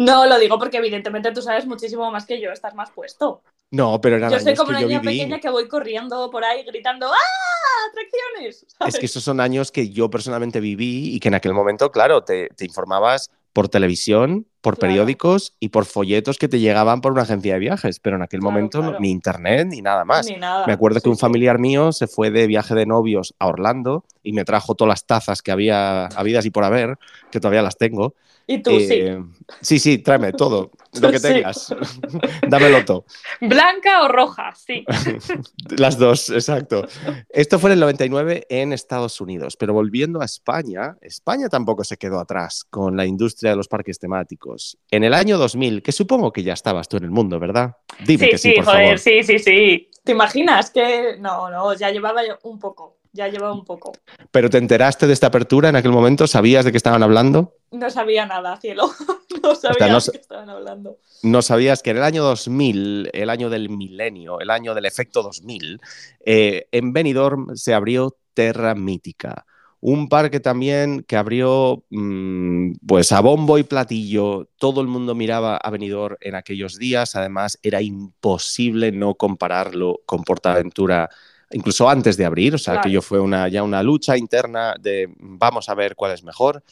[0.00, 3.42] No, lo digo porque evidentemente tú sabes muchísimo más que yo, estás más puesto.
[3.70, 5.18] No, pero eran Yo soy como una niña viví.
[5.18, 7.88] pequeña que voy corriendo por ahí gritando ¡Ah!
[7.90, 8.66] ¡Atracciones!
[8.66, 8.94] ¿sabes?
[8.94, 12.24] Es que esos son años que yo personalmente viví y que en aquel momento, claro,
[12.24, 17.22] te, te informabas por televisión por periódicos y por folletos que te llegaban por una
[17.22, 20.28] agencia de viajes, pero en aquel momento ni internet ni nada más.
[20.66, 24.32] Me acuerdo que un familiar mío se fue de viaje de novios a Orlando y
[24.32, 26.98] me trajo todas las tazas que había habidas y por haber,
[27.30, 28.14] que todavía las tengo.
[28.50, 28.94] Y tú, sí.
[28.94, 29.22] Eh,
[29.60, 31.72] sí, sí, tráeme todo, lo que tengas.
[32.48, 33.04] Dámelo todo.
[33.40, 34.84] Blanca o roja, sí.
[35.78, 36.84] Las dos, exacto.
[37.28, 41.96] Esto fue en el 99 en Estados Unidos, pero volviendo a España, España tampoco se
[41.96, 44.76] quedó atrás con la industria de los parques temáticos.
[44.90, 47.76] En el año 2000, que supongo que ya estabas tú en el mundo, ¿verdad?
[48.04, 49.89] Dime que sí, por joder, Sí, sí, sí.
[50.04, 53.00] ¿Te imaginas que no, no, ya llevaba un poco?
[53.12, 53.92] ya llevaba un poco.
[54.30, 56.26] ¿Pero te enteraste de esta apertura en aquel momento?
[56.26, 57.54] ¿Sabías de qué estaban hablando?
[57.70, 58.90] No sabía nada, cielo.
[59.42, 60.98] no sabía de qué estaban hablando.
[61.22, 65.22] No sabías que en el año 2000, el año del milenio, el año del efecto
[65.22, 65.80] 2000,
[66.24, 69.44] eh, en Benidorm se abrió Terra Mítica.
[69.80, 74.48] Un parque también que abrió mm, pues a bombo y platillo.
[74.58, 77.16] Todo el mundo miraba a Benidorm en aquellos días.
[77.16, 81.08] Además, era imposible no compararlo con Portaventura
[81.52, 85.12] incluso antes de abrir, o sea, que yo fue una, ya una lucha interna de
[85.18, 86.62] vamos a ver cuál es mejor,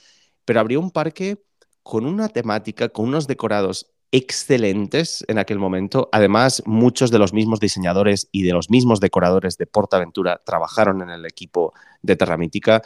[0.44, 1.38] pero abrió un parque
[1.82, 6.08] con una temática, con unos decorados excelentes en aquel momento.
[6.12, 11.10] Además, muchos de los mismos diseñadores y de los mismos decoradores de Portaventura trabajaron en
[11.10, 12.82] el equipo de Terramítica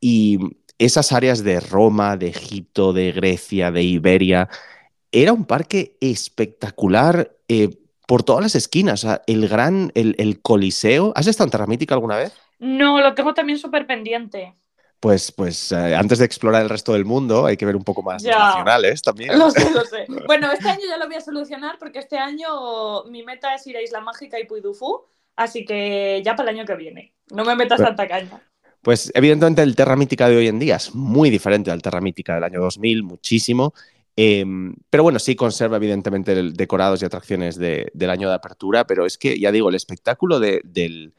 [0.00, 0.38] y
[0.78, 4.48] esas áreas de Roma, de Egipto, de Grecia, de Iberia,
[5.12, 7.30] era un parque espectacular.
[7.48, 7.70] Eh,
[8.06, 9.06] por todas las esquinas.
[9.26, 11.12] el gran, el, Coliseo.
[11.16, 12.36] ¿Has estado en Terramítica alguna vez?
[12.58, 14.54] No, lo tengo también súper pendiente.
[15.04, 18.02] Pues, pues eh, antes de explorar el resto del mundo hay que ver un poco
[18.02, 19.38] más nacionales también.
[19.38, 20.06] Lo sé, lo sé.
[20.26, 23.76] Bueno, este año ya lo voy a solucionar porque este año mi meta es ir
[23.76, 24.62] a Isla Mágica y Puy
[25.36, 27.12] así que ya para el año que viene.
[27.30, 28.40] No me metas tanta caña.
[28.80, 32.36] Pues evidentemente el Terra Mítica de hoy en día es muy diferente al Terra Mítica
[32.36, 33.74] del año 2000, muchísimo.
[34.16, 39.18] Em, pero bueno, sí conserva evidentemente decorados y atracciones del año de apertura, pero es
[39.18, 41.12] que, ya digo, el espectáculo del,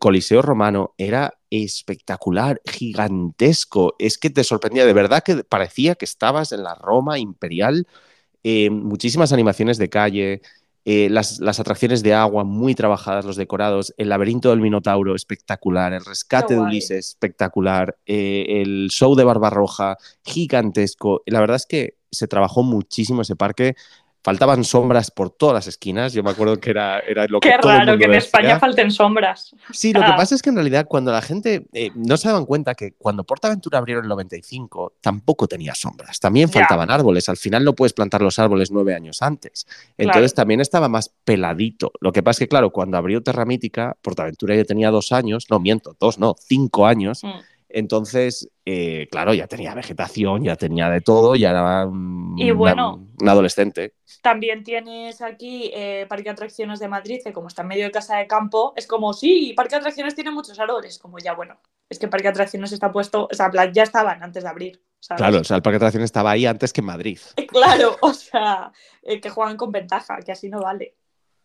[0.00, 3.94] Coliseo Romano era espectacular, gigantesco.
[3.98, 7.86] Es que te sorprendía, de verdad que parecía que estabas en la Roma imperial.
[8.42, 10.42] Em, muchísimas animaciones de calle,
[10.84, 16.04] eh, las, atracciones de agua muy trabajadas, los decorados, el laberinto del Minotauro espectacular, el
[16.04, 21.22] rescate de Ulises espectacular, eh, el show de Barbarroja gigantesco.
[21.26, 23.74] La verdad es que se trabajó muchísimo ese parque
[24.22, 26.12] faltaban sombras por todas las esquinas.
[26.12, 27.48] Yo me acuerdo que era, era lo que.
[27.48, 29.54] Qué raro que en España falten sombras.
[29.72, 32.46] Sí, lo que pasa es que en realidad cuando la gente eh, no se daban
[32.46, 37.28] cuenta que cuando Portaventura abrieron en el 95 tampoco tenía sombras, también faltaban árboles.
[37.28, 39.66] Al final no puedes plantar los árboles nueve años antes.
[39.96, 41.92] Entonces también estaba más peladito.
[42.00, 45.46] Lo que pasa es que, claro, cuando abrió Terra Mítica, Portaventura ya tenía dos años,
[45.50, 47.24] no miento, dos, no, cinco años.
[47.24, 47.57] Mm.
[47.70, 53.06] Entonces, eh, claro, ya tenía vegetación, ya tenía de todo, ya era un, y bueno,
[53.20, 53.94] un adolescente.
[54.22, 57.90] También tienes aquí eh, Parque de Atracciones de Madrid, que como está en medio de
[57.90, 61.58] casa de campo, es como, sí, Parque de Atracciones tiene muchos árboles, como ya, bueno,
[61.90, 64.82] es que Parque de Atracciones está puesto, o sea, ya estaban antes de abrir.
[65.16, 67.18] Claro, o sea, el Parque de Atracciones estaba ahí antes que en Madrid.
[67.48, 70.94] Claro, o sea, eh, que juegan con ventaja, que así no vale.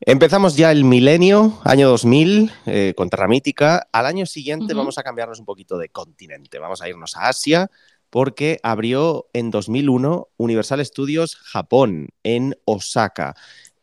[0.01, 3.87] Empezamos ya el milenio, año 2000, eh, con Terra Mítica.
[3.91, 6.59] Al año siguiente vamos a cambiarnos un poquito de continente.
[6.59, 7.69] Vamos a irnos a Asia
[8.09, 13.35] porque abrió en 2001 Universal Studios Japón, en Osaka.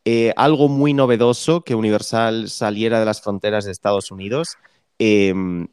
[0.05, 4.57] Eh, algo muy novedoso que Universal saliera de las fronteras de Estados Unidos.
[4.99, 5.69] Em,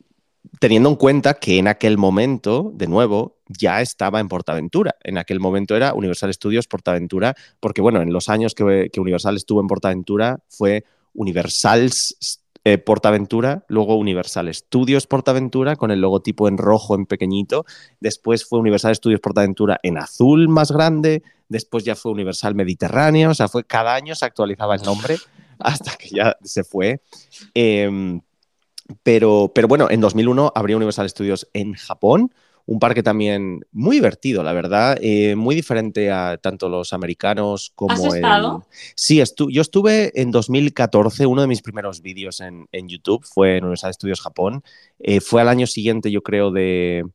[0.59, 4.95] teniendo en cuenta que en aquel momento, de nuevo, ya estaba en Portaventura.
[5.03, 9.61] En aquel momento era Universal Studios Portaventura, porque bueno, en los años que, Universal estuvo
[9.61, 11.89] en Portaventura fue Universal
[12.63, 17.65] eh, Portaventura, luego Universal Studios Portaventura con el logotipo en rojo en pequeñito,
[17.99, 23.33] después fue Universal Studios Portaventura en azul más grande, después ya fue Universal Mediterráneo, o
[23.33, 25.17] sea, fue cada año se actualizaba el nombre
[25.59, 27.01] hasta que ya se fue.
[27.53, 28.21] Em,
[29.03, 32.31] pero, pero bueno, en 2001 abrió Universal Studios en Japón,
[32.65, 37.93] un parque también muy divertido, la verdad, eh, muy diferente a tanto los americanos como
[37.93, 38.65] ¿Has estado?
[38.93, 43.93] Sí, yo estuve en 2014, uno de mis primeros vídeos en, YouTube fue en Universal
[43.93, 44.63] Studios Japón,
[44.99, 47.05] eh, fue al año siguiente yo creo de,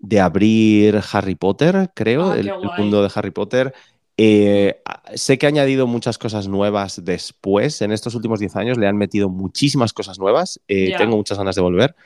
[0.00, 3.74] de abrir Harry Potter, creo, ah, el, mundo de Harry Potter.
[4.16, 4.80] Eh,
[5.14, 7.82] sé que ha añadido muchas cosas nuevas después.
[7.82, 10.60] En estos últimos 10 años le han metido muchísimas cosas nuevas.
[10.68, 11.96] Eh, tengo muchas ganas de volver.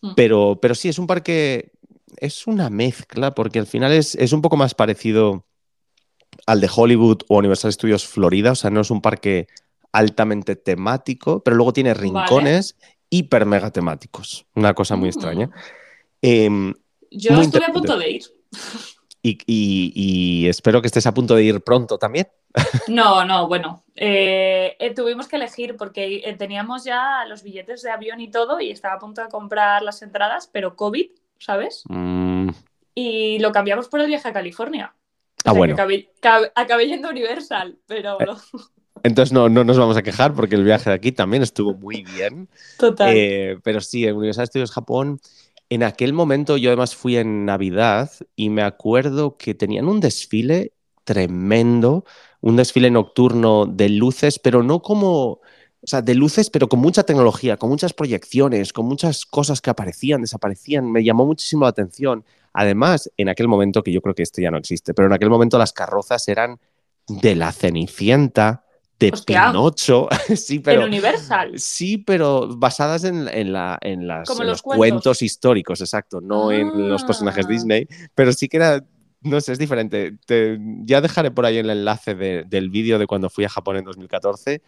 [0.00, 0.14] Mm.
[0.16, 1.72] Pero, pero sí, es un parque,
[2.16, 5.44] es una mezcla, porque al final es, un poco más parecido
[6.46, 8.52] al de Hollywood o Universal Studios Florida.
[8.52, 9.46] O sea, no es un parque
[9.92, 12.76] altamente temático, pero luego tiene rincones
[13.08, 14.46] hiper mega temáticos.
[14.54, 15.46] Una cosa muy extraña.
[15.46, 15.50] Mm.
[16.22, 16.74] Em,
[17.10, 18.22] Yo estuve a punto de ir.
[19.22, 22.28] y, espero que estés a punto de ir pronto también.
[22.88, 27.90] No, no, bueno, eh, eh, tuvimos que elegir porque eh, teníamos ya los billetes de
[27.90, 31.84] avión y todo y estaba a punto de comprar las entradas, pero COVID, ¿sabes?
[31.88, 32.50] Mm.
[32.94, 34.94] Y lo cambiamos por el viaje a California.
[35.44, 35.74] Ah, bueno.
[35.74, 38.18] acabé, yendo Universal, pero...
[39.04, 42.04] Entonces no, no nos vamos a quejar porque el viaje de aquí también estuvo muy
[42.04, 42.48] bien.
[42.78, 43.60] Total.
[43.64, 45.18] pero sí, en Universal Studios Japón
[45.74, 50.74] en aquel momento yo además fui en Navidad y me acuerdo que tenían un desfile
[51.04, 52.04] tremendo,
[52.42, 55.40] un desfile nocturno de luces, pero no como, o
[55.84, 60.20] sea, de luces, pero con mucha tecnología, con muchas proyecciones, con muchas cosas que aparecían,
[60.20, 60.92] desaparecían.
[60.92, 62.22] Me llamó muchísimo la atención.
[62.52, 65.30] Además, en aquel momento, que yo creo que esto ya no existe, pero en aquel
[65.30, 66.60] momento las carrozas eran
[67.08, 68.66] de la Cenicienta,
[69.10, 70.08] de Pinocho.
[70.36, 71.58] sí, pero, Universal.
[71.58, 75.22] Sí, pero basadas en, la, en, las, los, cuentos.
[75.22, 77.48] históricos, exacto, no en los personajes ah.
[77.48, 78.84] Disney, pero sí que era,
[79.22, 80.16] no sé, es diferente.
[80.84, 84.62] ya dejaré por ahí el enlace del vídeo de cuando fui a Japón en 2014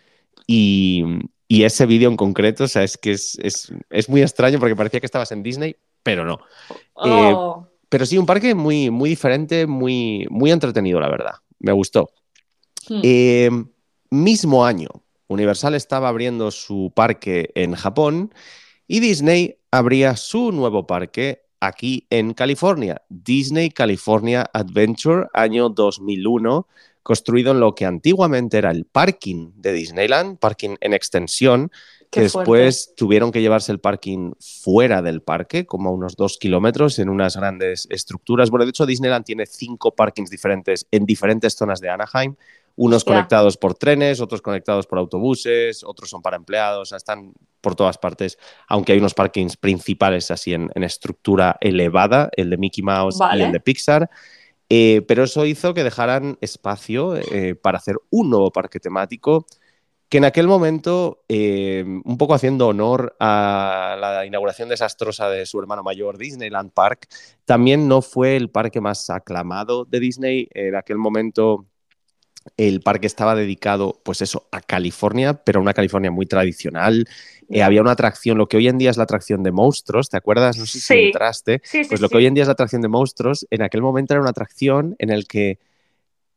[0.47, 1.05] y,
[1.49, 3.71] ese vídeo en concreto, o sea, es que es,
[4.09, 6.41] muy extraño porque parecía que estabas en Disney, pero no.
[6.95, 7.07] Oh.
[7.07, 11.35] Eh, pero sí, un parque muy, muy diferente, muy, muy entretenido, la verdad.
[11.61, 12.11] Me gustó.
[12.89, 13.01] Hmm.
[13.05, 13.51] Eh,
[14.15, 14.89] mismo año,
[15.29, 18.33] Universal estaba abriendo su parque en Japón
[18.87, 26.67] y Disney abría su nuevo parque aquí en California, Disney California Adventure, año 2001,
[27.03, 31.71] construido en lo que antiguamente era el parking de Disneyland, parking en extensión,
[32.11, 36.99] que después tuvieron que llevarse el parking fuera del parque, como a unos dos kilómetros,
[36.99, 38.51] en unas grandes estructuras.
[38.51, 42.37] Bueno, de hecho, Disneyland tiene cinco parkings diferentes en diferentes zonas de Anaheim,
[42.77, 47.99] unos conectados por trenes, otros conectados por autobuses, otros son para empleados, están por todas
[47.99, 53.41] partes, aunque hay unos parkings principales así en, estructura elevada, el de Mickey Mouse y
[53.41, 54.11] el de Pixar.
[54.69, 59.47] Eh, pero eso hizo que dejaran espacio eh, para hacer un nuevo parque temático
[60.09, 65.59] que en aquel momento, eh, un poco haciendo honor a la inauguración desastrosa de su
[65.59, 67.09] hermano mayor, Disneyland Park,
[67.45, 70.49] también no fue el parque más aclamado de Disney.
[70.53, 71.67] En aquel momento
[72.57, 77.09] el parque estaba dedicado, pues eso, a California, pero una California muy tradicional.
[77.49, 80.17] Eh, había una atracción, lo que hoy en día es la atracción de monstruos, ¿te
[80.17, 80.59] acuerdas?
[80.59, 81.63] No sé si entraste.
[81.89, 84.21] pues lo que hoy en día es la atracción de monstruos, en aquel momento era
[84.21, 85.59] una atracción en el que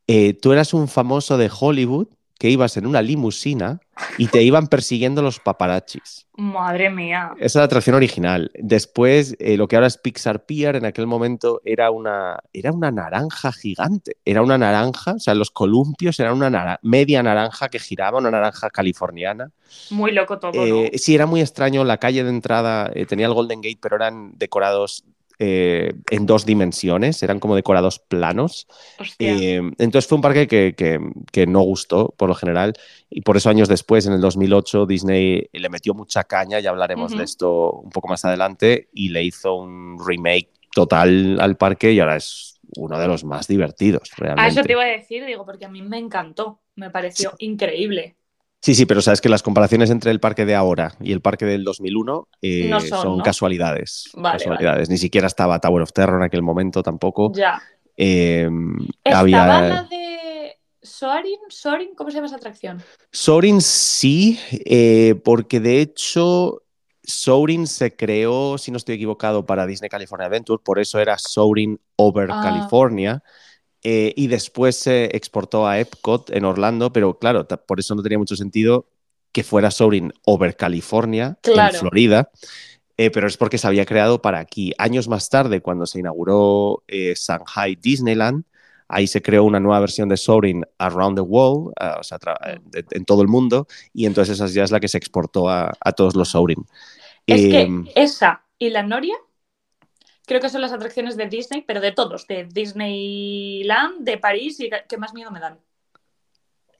[0.06, 3.80] eh, tú eras un famoso de Hollywood que ibas en una limusina
[4.16, 6.26] y te iban persiguiendo los paparachis.
[6.36, 7.32] Madre mía.
[7.36, 8.50] Esa es la atracción original.
[8.54, 12.90] Después, eh, lo que ahora es Pixar Pier, en aquel momento era una, era una
[12.90, 14.16] naranja gigante.
[14.24, 18.70] Era una naranja, o sea, los columpios eran una media naranja que giraba, una naranja
[18.70, 19.50] californiana.
[19.90, 20.52] Muy loco todo.
[20.54, 21.84] Eh, sí, era muy extraño.
[21.84, 25.04] La calle de entrada eh, tenía el Golden Gate, pero eran decorados
[25.40, 28.66] eh, en dos dimensiones, eran como decorados planos.
[29.18, 32.74] Eh, entonces fue un parque que, no gustó por lo general
[33.08, 37.16] y por eso años después, en el 2008, Disney le metió mucha caña, ya hablaremos
[37.16, 42.00] de esto un poco más adelante, y le hizo un remake total al parque y
[42.00, 44.10] ahora es uno de los más divertidos.
[44.16, 44.42] Realmente.
[44.42, 48.17] A eso te iba a decir, digo, porque a mí me encantó, me pareció increíble.
[48.60, 51.44] Sí, sí, pero sabes que las comparaciones entre el parque de ahora y el parque
[51.44, 54.10] del 2001 eh, son, casualidades.
[54.20, 54.90] casualidades.
[54.90, 57.32] Ni siquiera estaba Tower of Terror en aquel momento tampoco.
[57.34, 57.62] Ya.
[57.96, 59.46] Em, había...
[59.46, 61.38] la de Soarin?
[61.48, 61.94] ¿Soarin?
[61.94, 62.82] ¿Cómo se llama esa atracción?
[63.12, 66.62] Soarin sí, eh, porque de hecho
[67.04, 71.80] Soarin se creó, si no estoy equivocado, para Disney California Adventure, por eso era Soarin
[71.96, 72.40] Over ah.
[72.42, 73.22] California.
[73.82, 78.18] Eh, y después se exportó a Epcot en Orlando, pero claro, por eso no tenía
[78.18, 78.86] mucho sentido
[79.30, 82.30] que fuera Soaring over California, en Florida,
[82.96, 84.72] eh, pero es porque se había creado para aquí.
[84.78, 88.44] Años más tarde, cuando se inauguró eh, Shanghai Disneyland,
[88.88, 92.18] ahí se creó una nueva versión de Soaring Around the World, o sea,
[92.72, 96.16] en todo el mundo, y entonces esa ya es la que se exportó a, todos
[96.16, 96.66] los Soaring.
[97.26, 99.14] Es que em, esa y la Noria
[100.28, 104.70] creo que son las atracciones de Disney, pero de todos, de Disneyland, de París y
[104.88, 105.58] que más miedo me dan.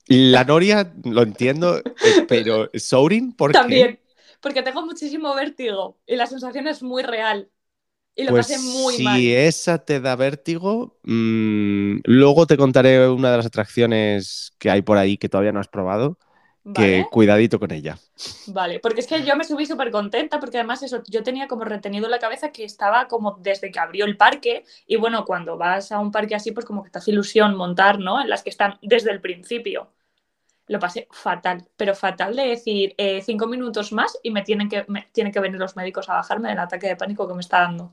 [0.07, 1.83] La Noria lo entiendo, eh,
[2.29, 4.01] pero Soaring, ¿por También,
[4.41, 7.51] porque tengo muchísimo vértigo y la sensación es muy real.
[8.15, 9.17] Y lo pues pasé muy si mal.
[9.17, 14.83] Si esa te da vértigo, mm, luego te contaré una de las atracciones que hay
[14.83, 16.19] por ahí que todavía no has probado
[16.75, 17.99] que cuidadito con ella.
[18.49, 21.65] Vale, porque es que yo me subí súper contenta porque además eso, yo tenía como
[21.65, 25.57] retenido en la cabeza que estaba como desde que abrió el parque y bueno, cuando
[25.57, 28.21] vas a un parque así pues como que te hace ilusión montar, ¿no?
[28.21, 29.93] En las que están desde el principio.
[30.67, 34.85] Lo pasé fatal, pero fatal de decir eh, cinco minutos más y me tienen, que,
[34.89, 37.61] me tienen que venir los médicos a bajarme del ataque de pánico que me está
[37.61, 37.93] dando.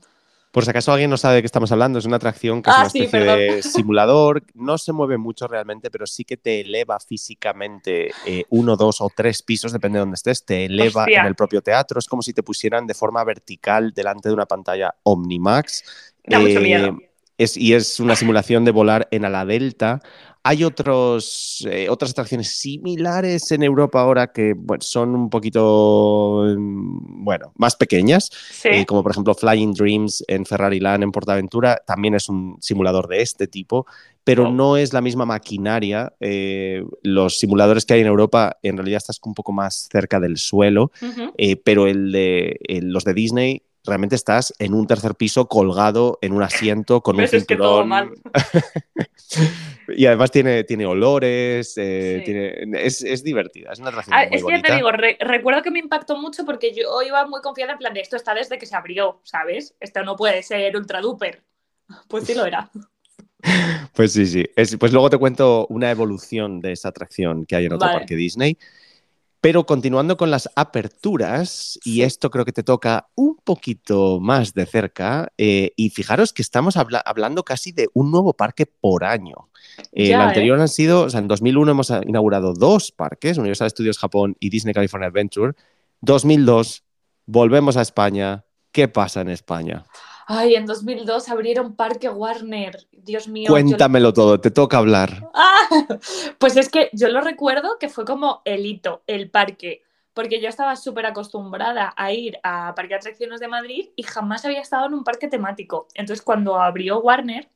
[0.56, 2.76] Por si acaso alguien no sabe de qué estamos hablando, es una atracción que es
[2.76, 4.42] Ah, una especie de simulador.
[4.54, 9.10] No se mueve mucho realmente, pero sí que te eleva físicamente eh, uno, dos o
[9.14, 10.46] tres pisos, depende de dónde estés.
[10.46, 11.20] Te eleva Hostia.
[11.20, 11.98] en el propio teatro.
[11.98, 15.84] Es como si te pusieran de forma vertical delante de una pantalla Omnimax.
[16.26, 16.98] Da mucho Eh, miedo.
[17.36, 20.00] es, y es una simulación de volar en ala delta.
[20.48, 27.24] Hay otros, eh, otras atracciones similares en Europa ahora que bueno, son un poquito, mm,
[27.24, 28.68] bueno, más pequeñas, Sí.
[28.70, 33.08] eh, como por ejemplo Flying Dreams en Ferrari Land en Portaventura, también es un simulador
[33.08, 33.86] de este tipo,
[34.22, 36.12] pero no es la misma maquinaria.
[36.20, 40.36] Eh, los simuladores que hay en Europa, en realidad estás un poco más cerca del
[40.36, 40.90] suelo,
[41.64, 46.32] pero el de, el- los de Disney realmente estás en un tercer piso colgado en
[46.32, 47.22] un asiento con un.
[47.22, 47.88] Es que todo cinturón.
[47.88, 48.10] mal.
[49.88, 52.24] y además tiene, tiene olores, eh, Sí.
[52.24, 54.68] tiene- es, es divertida, es una atracción Ah, muy es que ya bonita.
[54.68, 57.94] te digo, re- recuerdo que me impactó mucho porque yo iba muy confiada en plan
[57.94, 59.74] de esto está desde que se abrió, ¿sabes?
[59.80, 61.42] Esto no puede ser ultra duper.
[62.08, 62.70] Pues sí lo era.
[63.94, 64.44] Pues sí, sí.
[64.56, 68.00] Es- pues luego te cuento una evolución de esa atracción que hay en otro Vale.
[68.00, 68.58] parque Disney.
[69.46, 74.66] Pero continuando con las aperturas, y esto creo que te toca un poquito más de
[74.66, 79.48] cerca, eh, y fijaros que estamos habla- hablando casi de un nuevo parque por año.
[79.92, 80.24] Eh, Ya, el ¿eh?
[80.24, 84.50] anterior han sido, o sea, en 2001 hemos inaugurado dos parques, Universal Studios Japón y
[84.50, 85.52] Disney California Adventure.
[86.00, 86.82] 2002,
[87.26, 88.44] volvemos a España.
[88.72, 89.84] ¿Qué pasa en España?
[90.28, 92.88] Ay, en 2002 abrieron Parque Warner.
[92.92, 93.46] Dios mío.
[93.46, 95.30] yo- Cuéntamelo todo, te toca hablar.
[95.32, 95.68] Ah,
[96.38, 99.82] pues es que yo lo recuerdo que fue como el hito, el parque,
[100.14, 104.44] porque yo estaba súper acostumbrada a ir a Parque de Atracciones de Madrid y jamás
[104.44, 105.86] había estado en un parque temático.
[105.94, 107.48] Entonces cuando abrió Warner,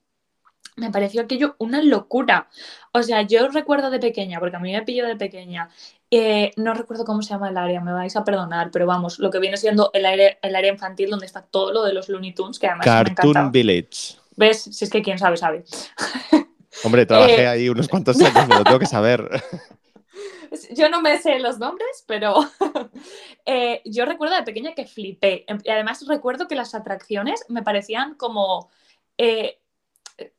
[0.76, 2.48] me pareció aquello una locura.
[2.92, 5.70] O sea, yo recuerdo de pequeña, porque a mí me pilló de pequeña,
[6.10, 9.30] eh, no recuerdo cómo se llama el área, me vais a perdonar, pero vamos, lo
[9.30, 12.34] que viene siendo el área, el área infantil donde está todo lo de los Looney
[12.34, 13.52] Tunes, que además Cartoon.
[13.52, 14.16] Village.
[14.36, 14.62] ¿Ves?
[14.62, 15.64] Si es que quién sabe, sabe.
[16.84, 19.28] Hombre, trabajé Eh, ahí unos cuantos años, me lo tengo que saber.
[20.72, 22.34] Yo no me sé los nombres, pero
[23.46, 25.44] eh, yo recuerdo de pequeña que flipé.
[25.46, 28.68] Em, Y además recuerdo que las atracciones me parecían como,
[29.16, 29.59] eh,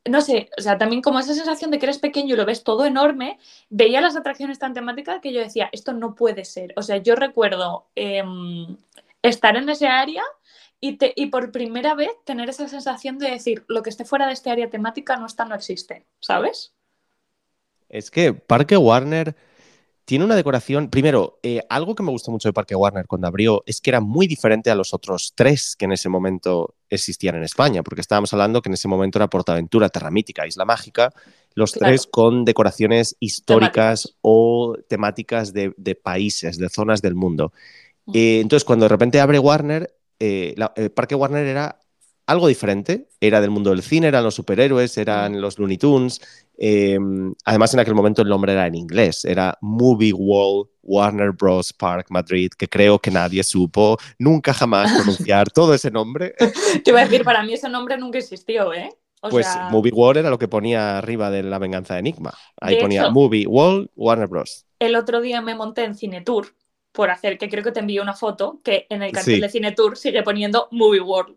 [0.08, 2.64] no sé, o sea, también como esa sensación de que eres pequeño y lo ves
[2.64, 3.38] todo enorme,
[3.70, 6.72] veía las atracciones tan temáticas que yo decía, esto no puede ser.
[6.76, 8.76] O sea, yo recuerdo em,
[9.22, 10.22] estar en ese área
[10.80, 14.26] y, te- y por primera vez tener esa sensación de decir, lo que esté fuera
[14.26, 16.72] de este área temática no está, no existe, ¿sabes?
[17.88, 19.36] Es que Parque Warner
[20.04, 20.88] tiene una decoración.
[20.88, 24.00] Primero, eh, algo que me gustó mucho de Parque Warner cuando abrió es que era
[24.00, 28.32] muy diferente a los otros tres que en ese momento existían en España, porque estábamos
[28.32, 31.12] hablando que en ese momento era Portaventura, Terra Mítica, Isla Mágica,
[31.54, 31.90] los Claro.
[31.92, 37.52] tres con decoraciones históricas o temáticas de, de países, de zonas del mundo.
[38.12, 41.78] Eh, entonces, cuando de repente abre Warner, eh, la- el Parque Warner era
[42.26, 43.08] algo diferente.
[43.20, 46.20] Era del mundo del cine, eran los superhéroes, eran los Looney Tunes.
[46.58, 46.98] Eh,
[47.44, 51.72] además, en aquel momento el nombre era en inglés, era Movie World Warner Bros.
[51.72, 56.34] Park Madrid, que creo que nadie supo nunca jamás pronunciar todo ese nombre.
[56.84, 58.90] Te iba a decir, para mí ese nombre nunca existió, ¿eh?
[59.24, 62.34] O Pues sea, Movie World era lo que ponía arriba de la venganza de Enigma.
[62.60, 64.66] Ahí De ponía hecho- Movie World Warner Bros.
[64.80, 66.48] el otro día me monté en Cinetour
[66.90, 69.40] por hacer, que creo que te envié una foto, que en el cartel Sí.
[69.40, 71.36] de Cinetour sigue poniendo Movie World.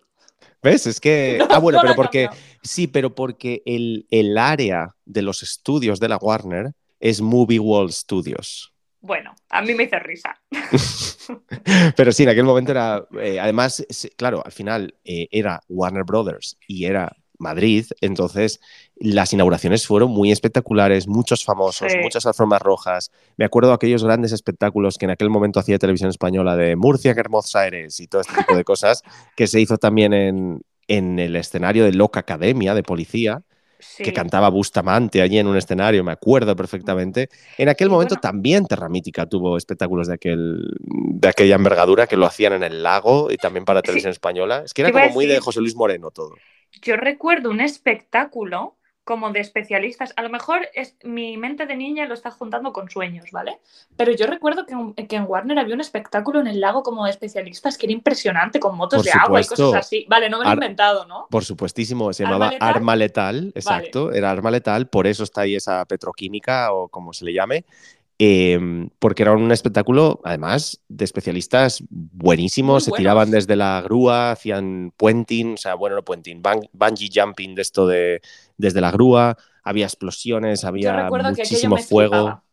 [0.61, 0.87] ¿Ves?
[0.87, 1.37] Es que.
[1.45, 2.29] No, ah, bueno, no pero porque.
[2.63, 7.91] Sí, pero porque el, el área de los estudios de la Warner es Movie World
[7.91, 8.73] Studios.
[9.05, 10.41] Bueno, a mí me hizo risa.
[11.95, 13.05] Pero sí, en aquel momento era.
[13.21, 13.85] eh, además,
[14.17, 18.59] claro, al final eh, era Warner Brothers y era Madrid, entonces
[18.95, 21.97] las inauguraciones fueron muy espectaculares, muchos famosos, Sí.
[22.01, 23.11] muchas alfombras rojas.
[23.37, 27.13] Me acuerdo de aquellos grandes espectáculos que en aquel momento hacía televisión española de Murcia,
[27.13, 29.01] que Hermosa Aires y todo este tipo de cosas,
[29.35, 33.41] que se hizo también en, en el escenario de Loca Academia de Policía
[33.87, 34.03] Sí.
[34.03, 37.29] que cantaba Bustamante allí en un escenario, me acuerdo perfectamente.
[37.57, 38.21] En aquel momento bueno.
[38.21, 42.83] también Terra Mítica tuvo espectáculos de, aquel, de aquella envergadura que lo hacían en el
[42.83, 44.63] lago y también para televisión española.
[44.65, 46.35] Es que era como muy de José Luis Moreno todo.
[46.81, 48.75] Yo recuerdo un espectáculo
[49.05, 50.13] como de especialistas.
[50.17, 53.59] A lo mejor es, mi mente de niña lo está juntando con sueños, ¿vale?
[53.95, 57.05] Pero yo recuerdo que, en- que en Warner había un espectáculo en el lago como
[57.05, 60.05] de especialistas que era impresionante, con motos Por de agua y cosas así.
[60.09, 61.27] Vale, no me lo he Ar- inventado, ¿no?
[61.29, 62.69] Por supuestísimo, se ¿Arma llamaba letal?
[62.75, 67.25] Arma Letal, exacto, era Arma Letal, por eso está ahí esa petroquímica o como se
[67.25, 67.63] le llame,
[68.17, 74.93] eh, porque era un espectáculo, además, de especialistas buenísimos, se tiraban desde la grúa, hacían
[74.95, 76.41] puenting, o sea, bueno, no puenting,
[76.71, 78.21] bungee jumping de esto de
[78.57, 82.11] desde la grúa, había explosiones, había que muchísimo fuego.
[82.13, 82.43] flipaba.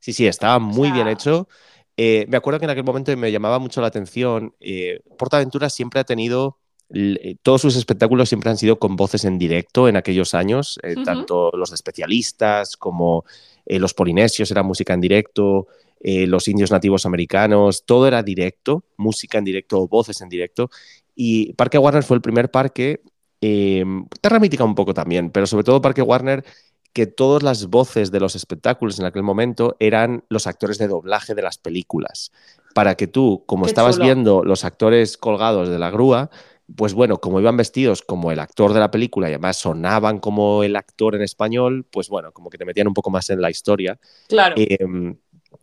[0.00, 1.48] Sí, sí, estaba muy bien sea- hecho.
[1.96, 4.54] Eh, me acuerdo que en aquel momento me llamaba mucho la atención.
[4.60, 6.58] Eh, Portaventura siempre ha tenido
[6.92, 10.96] eh, todos sus espectáculos siempre han sido con voces en directo en aquellos años, eh,
[11.02, 13.24] tanto los de especialistas como
[13.66, 15.66] los polinesios era música en directo,
[16.00, 20.68] los indios nativos americanos, todo era directo, música en directo o voces en directo.
[21.16, 23.00] Y Parque Warner fue el primer parque,
[23.46, 23.84] eh,
[24.22, 26.44] Terra Mítica un poco también, pero sobre todo Parque Warner,
[26.94, 31.34] que todas las voces de los espectáculos en aquel momento eran los actores de doblaje
[31.34, 32.32] de las películas.
[32.74, 34.06] Para que tú, como Qué estabas chulo.
[34.06, 36.30] viendo los actores colgados de la grúa,
[36.74, 40.62] pues bueno, como iban vestidos como el actor de la película y además sonaban como
[40.62, 43.50] el actor en español, pues bueno, como que te metían un poco más en la
[43.50, 43.98] historia.
[44.28, 44.54] Claro.
[44.56, 44.78] Eh,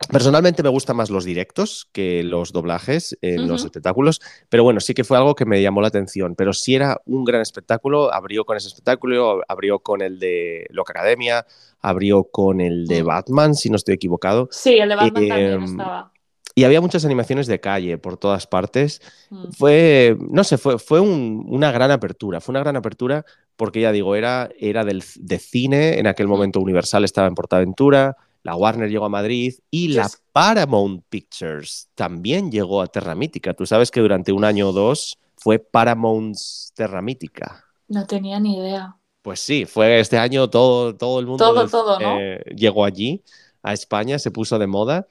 [0.09, 4.19] personalmente me gustan más los directos que los doblajes en los espectáculos,
[4.49, 6.35] pero bueno, sí que fue algo que me llamó la atención.
[6.35, 10.93] Pero sí era un gran espectáculo, abrió con ese espectáculo, abrió con el de Loca
[10.93, 11.45] Academia,
[11.81, 13.07] abrió con el de Mm.
[13.07, 14.47] Batman, si no estoy equivocado.
[14.51, 16.11] sí, el de Batman también em, estaba.
[16.53, 19.51] Y había muchas animaciones de calle por todas partes Mm.
[19.51, 23.25] fue, no sé, fue, fue un- una gran apertura, fue una gran apertura
[23.55, 28.17] porque ya digo, era, era del, de cine, en aquel momento Universal estaba en Portaventura,
[28.43, 33.53] la Warner llegó a Madrid y la es- Paramount Pictures también llegó a Terra Mítica.
[33.53, 37.63] Tú sabes que durante un año o dos fue Paramount's Terra Mítica.
[37.87, 38.95] No tenía ni idea.
[39.21, 42.17] Pues sí, fue este año todo, todo el mundo Todo, todo, ¿no?
[42.55, 43.21] llegó allí,
[43.61, 45.07] a España, se puso de moda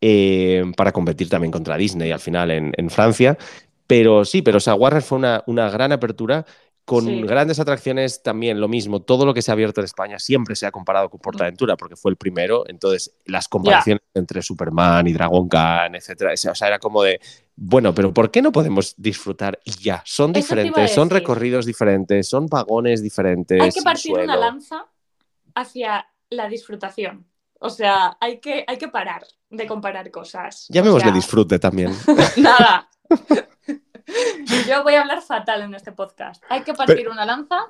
[0.00, 3.38] eh, para competir también contra Disney al final en, en Francia.
[3.86, 6.44] Pero sí, pero o sea, Warner fue una, una gran apertura
[6.86, 7.22] con Sí.
[7.22, 10.66] grandes atracciones también, lo mismo, todo lo que se ha abierto en España siempre se
[10.66, 15.48] ha comparado con Portaventura porque fue el primero, entonces las comparaciones entre Superman y Dragon
[15.48, 17.20] Khan, etcétera, o sea, era como de,
[17.56, 20.00] bueno, pero ¿por qué no podemos disfrutar y ya?
[20.06, 23.60] Son diferentes, son recorridos diferentes, son vagones diferentes.
[23.60, 24.86] Hay que partir una lanza
[25.56, 27.26] hacia la disfrutación.
[27.58, 30.68] O sea, hay que, hay que parar de comparar cosas.
[30.70, 31.92] O Llamémosle sea, disfrute también.
[32.36, 32.88] Nada.
[34.68, 36.42] Yo voy a hablar fatal en este podcast.
[36.48, 37.66] Hay que partir una lanza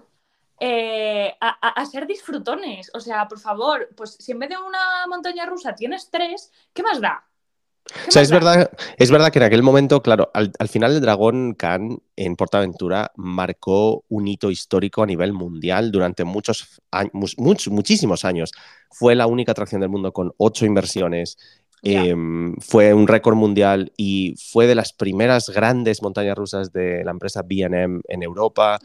[0.61, 2.91] eh, a, a- a ser disfrutones.
[2.95, 6.83] O sea, por favor, pues si en vez de una montaña rusa tienes tres, ¿qué
[6.83, 7.25] más da?
[7.85, 8.37] ¿Qué O sea, es da?
[8.37, 12.35] verdad, es verdad que en aquel momento, claro, al, al final el Dragón Khan en
[12.37, 18.51] Portaventura marcó un hito histórico a nivel mundial durante muchos años, muchísimos años.
[18.91, 21.39] Fue la única atracción del mundo con ocho inversiones.
[21.89, 22.15] Eh,
[22.61, 27.43] fue un récord mundial y fue de las primeras grandes montañas rusas de la empresa
[27.43, 28.79] BM en Europa.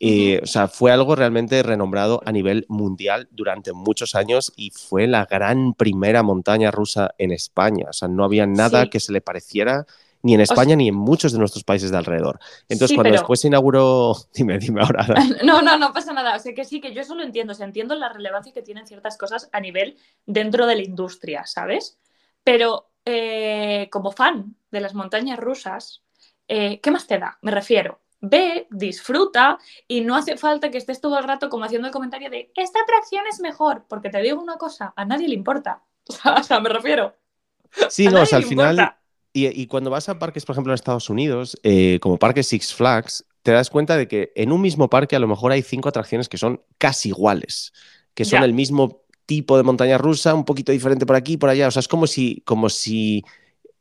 [0.00, 5.06] Eh, O sea, fue algo realmente renombrado a nivel mundial durante muchos años y fue
[5.06, 7.86] la gran primera montaña rusa en España.
[7.90, 8.90] O sea, no había nada Sí.
[8.90, 9.86] que se le pareciera
[10.24, 12.38] ni en España ni en muchos de nuestros países de alrededor.
[12.68, 15.04] Entonces, Sí, cuando pero- después se inauguró, dime, dime ahora.
[15.44, 16.36] No, no, no pasa nada.
[16.36, 17.52] O sea que sí, que yo eso lo entiendo.
[17.52, 19.96] O sea, entiendo la relevancia que tienen ciertas cosas a nivel
[20.26, 21.98] dentro de la industria, ¿sabes?
[22.44, 26.02] Pero eh, como fan de las montañas rusas,
[26.48, 27.38] eh, ¿qué más te da?
[27.42, 28.00] Me refiero.
[28.20, 32.30] Ve, disfruta y no hace falta que estés todo el rato como haciendo el comentario
[32.30, 35.82] de esta atracción es mejor, porque te digo una cosa, a nadie le importa.
[36.36, 37.14] O sea, me refiero.
[37.88, 38.96] Sí, a no, o sea, al final,
[39.32, 42.74] y, y cuando vas a parques, por ejemplo, en Estados Unidos, eh, como Parque Six
[42.74, 45.88] Flags, te das cuenta de que en un mismo parque a lo mejor hay cinco
[45.88, 47.72] atracciones que son casi iguales,
[48.14, 48.44] que son Ya.
[48.44, 49.01] el mismo
[49.36, 51.68] tipo de montaña rusa, un poquito diferente por aquí y por allá.
[51.68, 53.24] O sea, es como si, como si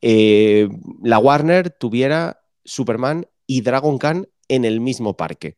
[0.02, 0.70] eh,
[1.04, 5.56] la Warner tuviera Superman y Dragon Khan en el mismo parque.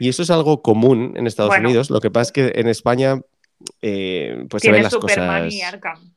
[0.00, 1.68] Y eso es algo común en Estados Bueno.
[1.68, 1.90] Unidos.
[1.90, 3.20] Lo que pasa es que en España,
[3.82, 5.54] eh, pues se ven las Superman cosas.
[5.54, 6.14] y Arkham.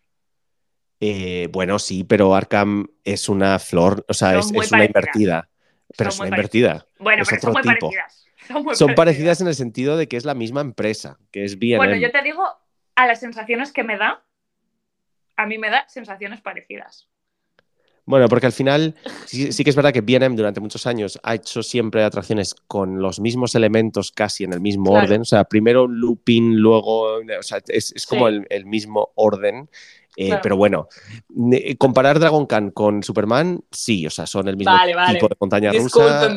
[0.99, 5.49] Eh, bueno, sí, pero Arkham es una flor, o sea, Son es, una invertida.
[5.97, 6.85] Pero Son es una invertida.
[6.99, 7.87] Bueno, Es pero son otro muy tipo.
[7.89, 8.17] parecidas.
[8.47, 11.57] Son, muy Son parecidas en el sentido de que es la misma empresa, que es
[11.59, 11.77] bien.
[11.77, 12.43] Bueno, yo te digo,
[13.03, 14.23] a las sensaciones que me da,
[15.37, 17.07] a mí me da sensaciones parecidas.
[18.03, 18.95] Bueno, porque al final
[19.25, 22.99] sí, sí que es verdad que B&M durante muchos años ha hecho siempre atracciones con
[22.99, 25.05] los mismos elementos casi en el mismo Claro.
[25.05, 25.21] orden.
[25.21, 27.19] O sea, primero looping, luego...
[27.19, 28.35] O sea, es, es como Sí.
[28.35, 29.69] el, el mismo orden.
[30.17, 30.41] Eh, Claro.
[30.43, 30.87] Pero bueno,
[31.77, 35.13] comparar Dragon Khan con Superman, sí, o sea, son el mismo Vale, vale.
[35.13, 36.35] tipo de montaña rusa.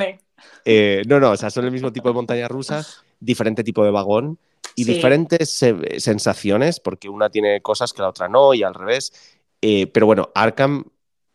[0.65, 2.87] Eh, no, no, o sea, son el mismo tipo de montaña rusa,
[3.19, 4.39] diferente tipo de vagón
[4.75, 4.95] y Sí.
[4.95, 9.13] diferentes se- sensaciones, porque una tiene cosas que la otra no y al revés.
[9.61, 10.85] Eh, pero bueno, Arkham,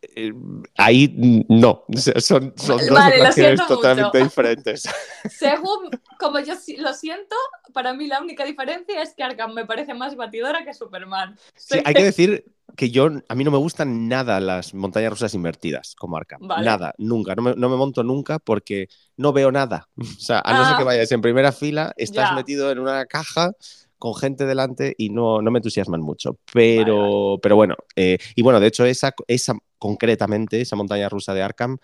[0.02, 0.32] eh,
[0.76, 1.84] ahí no,
[2.20, 4.24] son, son dos Vale, totalmente mucho.
[4.24, 4.82] diferentes.
[5.30, 7.36] Según como yo lo siento,
[7.72, 11.36] para mí la única diferencia es que Arkham me parece más batidora que Superman.
[11.54, 12.44] Sí, hay que decir
[12.76, 16.46] que yo, a mí no me gustan nada las montañas rusas invertidas como Arkham.
[16.46, 16.64] Vale.
[16.64, 17.34] Nada, nunca.
[17.34, 19.88] No me, no me monto nunca porque no veo nada.
[19.98, 20.78] O sea, a no ser Ah.
[20.78, 22.34] que vayas en primera fila, estás Ya.
[22.36, 23.52] metido en una caja
[23.98, 26.38] con gente delante y no, no me entusiasman mucho.
[26.52, 31.42] Pero, pero bueno, eh, y bueno, de hecho, esa, esa concretamente, esa montaña rusa de
[31.42, 31.78] Arkham,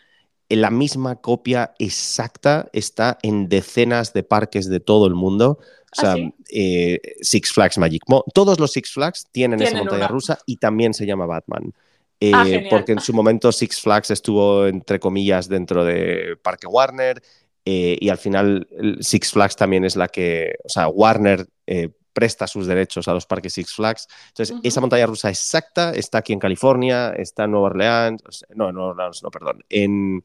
[0.48, 5.58] la misma copia exacta está en decenas de parques de todo el mundo.
[5.60, 5.64] O
[5.98, 6.34] ¿Ah, sea, sí?
[6.50, 10.08] eh, Six Flags Magic Mo- Todos los Six Flags tienen, esa montaña una.
[10.08, 11.72] rusa y también se llama Batman.
[12.20, 12.68] Eh, Ah, genial.
[12.70, 17.22] porque en su momento Six Flags estuvo, entre comillas, dentro de Parque Warner.
[17.68, 18.68] eh, y al final
[19.00, 23.26] Six Flags también es la que, o sea, Warner eh, presta sus derechos a los
[23.26, 24.08] parques Six Flags.
[24.28, 28.22] Entonces, esa montaña rusa exacta está aquí en California, está en Nueva Orleans,
[28.54, 30.22] no, en Nueva Orleans, no, perdón, en,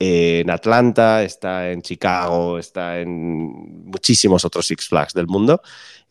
[0.00, 5.62] en Atlanta, está en Chicago, está en muchísimos otros Six Flags del mundo.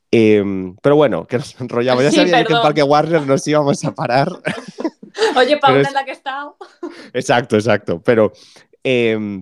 [0.09, 0.41] Eh,
[0.81, 2.01] pero bueno, que nos enrollamos.
[2.05, 2.61] Ya Sí, sabía que en.
[2.61, 4.29] Parque Warner nos íbamos a parar.
[5.35, 6.55] Oye, una es- en la que he estado.
[7.11, 8.01] Exacto, exacto.
[8.01, 8.31] Pero
[8.85, 9.41] eh,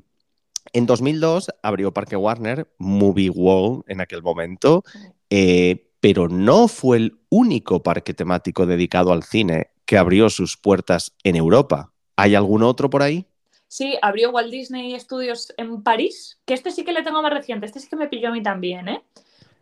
[0.74, 4.84] en 2002 abrió Parque Warner, Movie World en aquel momento,
[5.30, 11.14] eh, pero no fue el único parque temático dedicado al cine que abrió sus puertas
[11.24, 11.92] en Europa.
[12.16, 13.26] ¿Hay algún otro por ahí?
[13.68, 17.66] Sí, abrió Walt Disney Studios en París, que este sí que le tengo más reciente,
[17.66, 19.02] este sí que me pilló a mí también, ¿eh?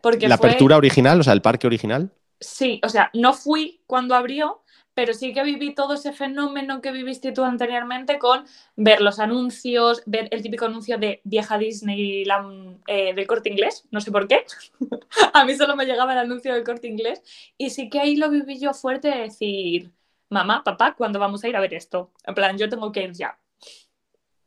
[0.01, 2.11] Porque ¿La fue- apertura original, o sea, el parque original?
[2.39, 4.62] Sí, o sea, no fui cuando abrió,
[4.93, 10.03] pero sí que viví todo ese fenómeno que viviste tú anteriormente con ver los anuncios,
[10.05, 14.45] ver el típico anuncio de vieja Disneyland eh, del corte inglés, no sé por qué.
[15.33, 17.21] a mí solo me llegaba el anuncio del corte inglés
[17.57, 19.91] y sí que ahí lo viví yo fuerte de decir,
[20.29, 22.11] mamá, papá, ¿cuándo vamos a ir a ver esto?
[22.25, 23.39] En plan, yo tengo que ir ya.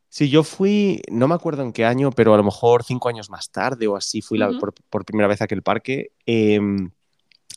[0.09, 3.29] Sí, yo fui, no me acuerdo en qué año, pero a lo mejor cinco años
[3.29, 6.11] más tarde o así fui la- por, por primera vez a aquel parque.
[6.25, 6.59] eh,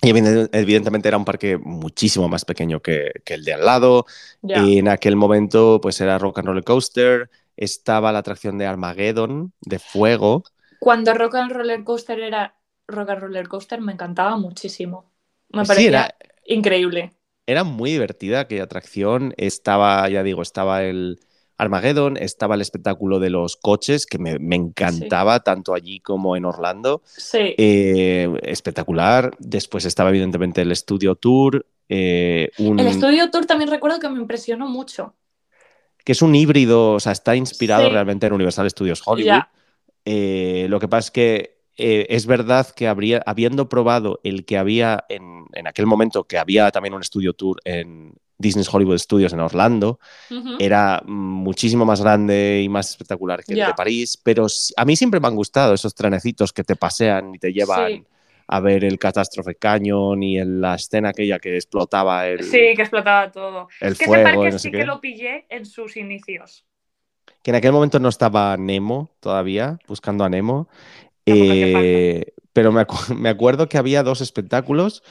[0.02, 4.06] y evidente- evidentemente era un parque muchísimo más pequeño que, que el de al lado.
[4.42, 4.60] Ya.
[4.66, 9.78] En aquel momento, pues era Rock and Roller Coaster, estaba la atracción de Armageddon, de
[9.78, 10.44] fuego.
[10.80, 12.54] Cuando Rock and Roller Coaster era
[12.88, 15.12] Rock and Roller Coaster me encantaba muchísimo.
[15.50, 17.12] Me Sí, parecía era, increíble.
[17.46, 19.34] era muy divertida aquella atracción.
[19.36, 21.20] Estaba, ya digo, estaba el
[21.60, 26.44] Armageddon, estaba el espectáculo de los coches, que me, me encantaba tanto allí como en
[26.44, 27.02] Orlando.
[27.04, 27.54] Sí.
[27.58, 29.30] Eh, espectacular.
[29.38, 34.18] Después estaba evidentemente el Studio Tour, eh, un- El Studio Tour también recuerdo que me
[34.20, 35.14] impresionó mucho.
[36.02, 37.90] que es un híbrido, o sea, está inspirado Sí.
[37.92, 39.42] realmente en Universal Studios Hollywood.
[40.06, 44.56] Eh, lo que pasa es que eh, es verdad que habría, habiendo probado el que
[44.56, 49.32] había en, en aquel momento, que había también un Studio Tour en Disney's Hollywood Studios
[49.32, 50.00] en Orlando,
[50.58, 55.20] era muchísimo más grande y más espectacular que el de París, pero a mí siempre
[55.20, 58.04] me han gustado esos trenecitos que te pasean y te llevan Sí.
[58.48, 62.82] a ver el Catastrophe Canyon y el- la escena aquella que explotaba el, Sí, que
[62.82, 63.68] explotaba todo.
[63.80, 64.84] el Es que ese fuego parque y no sí que qué.
[64.86, 66.64] lo pillé en sus inicios.
[67.42, 70.68] Que en aquel momento no estaba Nemo todavía, buscando a Nemo.
[71.26, 75.02] Eh, pero me, acu- me acuerdo que había dos espectáculos.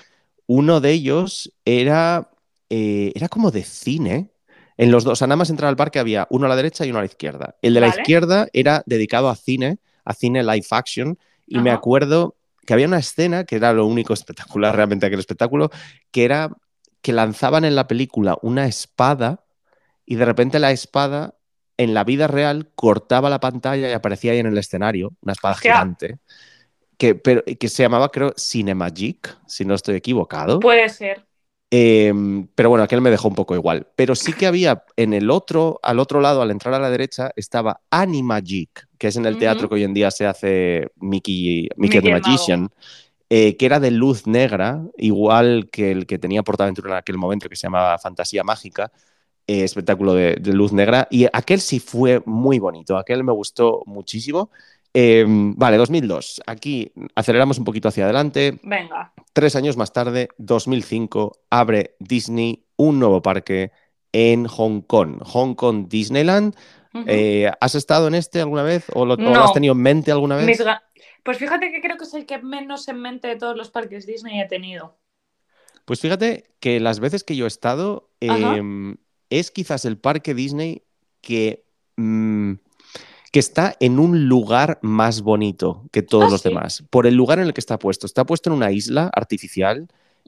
[0.47, 2.29] Uno de ellos era,
[2.69, 4.31] eh, era como de cine.
[4.77, 6.85] En los dos, o sea, nada más entrar al parque había uno a la derecha
[6.85, 7.55] y uno a la izquierda.
[7.61, 11.17] El de la izquierda era dedicado a cine, a cine live action.
[11.45, 15.69] Y me acuerdo que había una escena, que era lo único espectacular realmente aquel espectáculo,
[16.11, 16.51] que era
[17.01, 19.43] que lanzaban en la película una espada
[20.05, 21.35] y de repente la espada
[21.77, 25.55] en la vida real cortaba la pantalla y aparecía ahí en el escenario, una espada
[25.55, 26.19] gigante,
[26.97, 30.59] que, pero, que se llamaba, creo, Cinemagic, si no estoy equivocado.
[30.59, 31.25] Puede ser.
[31.71, 32.11] Eh,
[32.55, 33.87] pero bueno, aquel me dejó un poco igual.
[33.95, 37.31] Pero sí que había en el otro, al otro lado, al entrar a la derecha,
[37.35, 42.01] estaba Animagic, que es en el teatro que hoy en día se hace Mickey, Mickey,
[42.01, 42.11] the.
[42.11, 42.69] Magician,
[43.29, 47.47] eh, que era de luz negra, igual que el que tenía Portaventura en aquel momento,
[47.47, 48.91] que se llamaba Fantasía Mágica,
[49.45, 51.07] eh, espectáculo de, de luz negra.
[51.11, 54.49] Y aquel sí fue muy bonito, aquel me gustó muchísimo.
[54.93, 56.41] Eh, vale, 2002.
[56.47, 58.59] Aquí aceleramos un poquito hacia adelante.
[58.63, 59.13] Venga.
[59.33, 63.71] Tres años más tarde, 2005, abre Disney un nuevo parque
[64.11, 66.55] en Hong Kong, Hong Kong Disneyland.
[67.05, 69.43] Eh, ¿Has estado en este alguna vez o lo, o lo No.
[69.43, 70.59] has tenido en mente alguna vez?
[71.23, 74.07] Pues fíjate que creo que es el que menos en mente de todos los parques
[74.07, 74.97] Disney he tenido.
[75.85, 78.95] Pues fíjate que las veces que yo he estado, eh,
[79.29, 80.83] es quizás el parque Disney
[81.21, 81.65] que,
[83.31, 86.49] que está en un lugar más bonito que todos Ah, los sí.
[86.49, 86.83] demás.
[86.89, 88.05] Por el lugar en el que está puesto.
[88.05, 89.87] Está puesto en una isla artificial.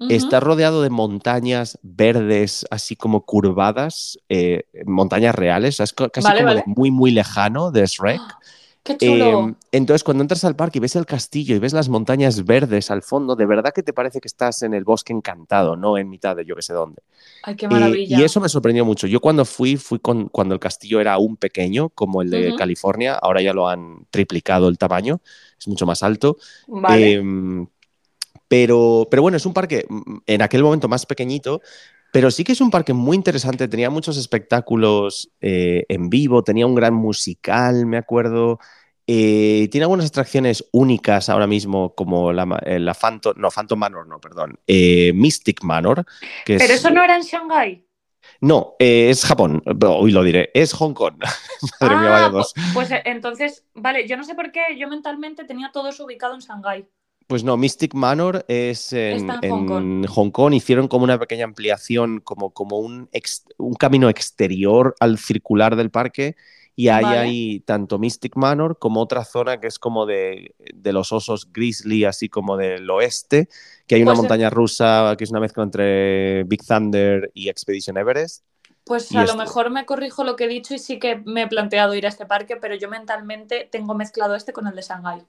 [0.09, 6.47] Está rodeado de montañas verdes, así como curvadas, eh, montañas reales, es casi Vale, como
[6.47, 6.63] vale.
[6.65, 8.19] de muy, muy lejano de Shrek.
[8.83, 9.49] ¡Qué chulo!
[9.49, 12.89] Eh, entonces, cuando entras al parque y ves el castillo y ves las montañas verdes
[12.89, 16.09] al fondo, de verdad que te parece que estás en el bosque encantado, no en
[16.09, 17.01] mitad de yo que sé dónde.
[17.43, 18.19] Ay, qué Eh, maravilla.
[18.19, 19.05] y eso me sorprendió mucho.
[19.05, 22.55] Yo cuando fui, fui con, cuando el castillo era aún pequeño, como el de.
[22.55, 25.21] California, ahora ya lo han triplicado el tamaño,
[25.59, 26.37] es mucho más alto.
[26.67, 27.13] Vale.
[27.13, 27.67] Em,
[28.47, 31.61] pero, pero bueno, es un parque mm, en aquel momento más pequeñito
[32.11, 36.67] Pero sí que es un parque muy interesante, tenía muchos espectáculos eh, en vivo, tenía
[36.67, 38.59] un gran musical, me acuerdo.
[39.07, 44.07] Eh, tiene algunas atracciones únicas ahora mismo, como la, eh, la Phantom, no, Phantom Manor,
[44.07, 46.05] no, perdón, Mystic Manor.
[46.45, 47.85] Que Pero eso no era en Shanghai.
[48.41, 51.15] No, es Japón, hoy lo diré, es Hong Kong.
[51.81, 52.53] Madre mía, vaya ah, dos.
[52.73, 56.33] Pues, pues entonces, vale, yo no sé por qué yo mentalmente tenía todo eso ubicado
[56.33, 56.87] en Shanghai.
[57.31, 59.25] Pues no, Mystic Manor es en,
[60.05, 60.53] Hong, Kong.
[60.53, 63.09] Hicieron como una pequeña ampliación, como, como un,
[63.57, 66.35] un camino exterior al circular del parque.
[66.75, 71.53] Y ahí hay tanto Mystic Manor como otra zona que es como de, los osos
[71.53, 73.47] grizzly, así como del oeste,
[73.87, 77.95] que hay una pues montaña rusa que es una mezcla entre Big Thunder y Expedition
[77.95, 78.43] Everest.
[78.83, 81.47] Pues a lo mejor me corrijo lo que he dicho y sí que me he
[81.47, 85.25] planteado ir a este parque, pero yo mentalmente tengo mezclado este con el de Shanghai.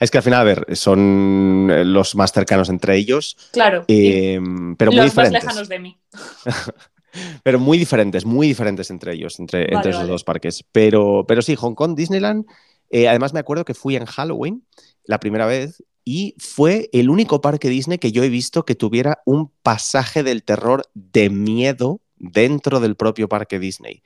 [0.00, 3.36] Es que al final, a ver, son eh, los más cercanos entre ellos.
[3.52, 3.84] Claro.
[3.88, 4.40] Eh,
[4.76, 5.98] pero muy los más lejanos de mí.
[7.42, 10.64] pero muy diferentes, muy diferentes entre ellos, entre, entre esos dos parques.
[10.72, 12.46] Pero, pero sí, Hong Kong, Disneyland.
[12.90, 14.64] Eh, además, me acuerdo que fui en Halloween
[15.04, 19.22] la primera vez y fue el único parque Disney que yo he visto que tuviera
[19.24, 24.02] un pasaje del terror de miedo dentro del propio parque Disney.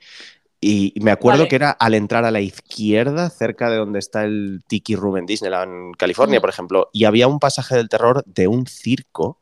[0.59, 4.61] Y me acuerdo que era al entrar a la izquierda, cerca de donde está el
[4.67, 8.65] Tiki Room en Disneyland, California, por ejemplo, y había un pasaje del terror de un
[8.65, 9.39] circo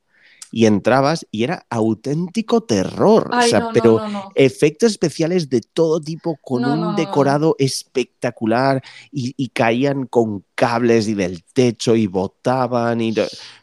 [0.52, 3.30] y entrabas y era auténtico terror.
[3.34, 4.02] o sea, pero
[4.36, 11.14] efectos especiales de todo tipo con un decorado espectacular y, y, caían con cables y
[11.14, 13.14] del techo y botaban y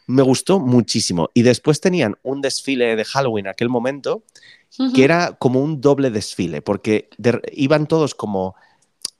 [0.05, 1.29] me gustó muchísimo.
[1.33, 4.23] Y después tenían un desfile de Halloween en aquel momento
[4.93, 7.09] que era como un doble desfile, porque
[7.51, 8.55] iban todos como,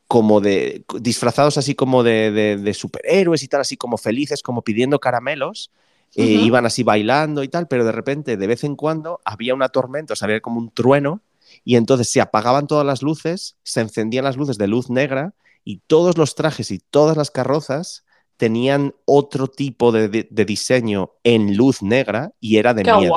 [0.08, 5.72] como de disfrazados así como de, superhéroes y tal, así como felices, como pidiendo caramelos.
[6.16, 9.70] Eh, iban así bailando y tal, pero de repente, de vez en cuando, había una
[9.70, 11.22] tormenta, o sea, había como un trueno,
[11.66, 15.34] y entonces se apagaban todas las luces, se encendían las luces de luz negra,
[15.64, 18.04] y todos los trajes y todas las carrozas
[18.38, 23.16] tenían otro tipo de, diseño en luz negra y era de miedo.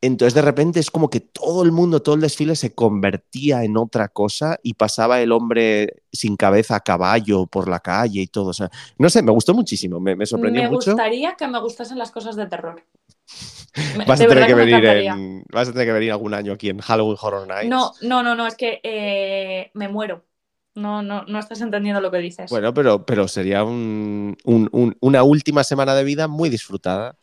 [0.00, 3.76] Entonces de repente es como que todo el mundo, todo el desfile se convertía en
[3.76, 8.50] otra cosa y pasaba el hombre sin cabeza a caballo por la calle y todo.
[8.50, 10.90] O sea, no sé, me gustó muchísimo, me, sorprendió mucho.
[10.90, 12.82] Me gustaría que me gustasen las cosas de terror.
[14.06, 17.18] vas, a tener que venir vas a tener que venir algún año aquí en Halloween
[17.20, 17.68] Horror Nights.
[17.68, 20.24] No, no, no, no, es que eh, me muero.
[20.76, 22.48] No, no, no estás entendiendo lo que dices.
[22.50, 27.16] Bueno, pero, pero sería una última semana de vida muy disfrutada.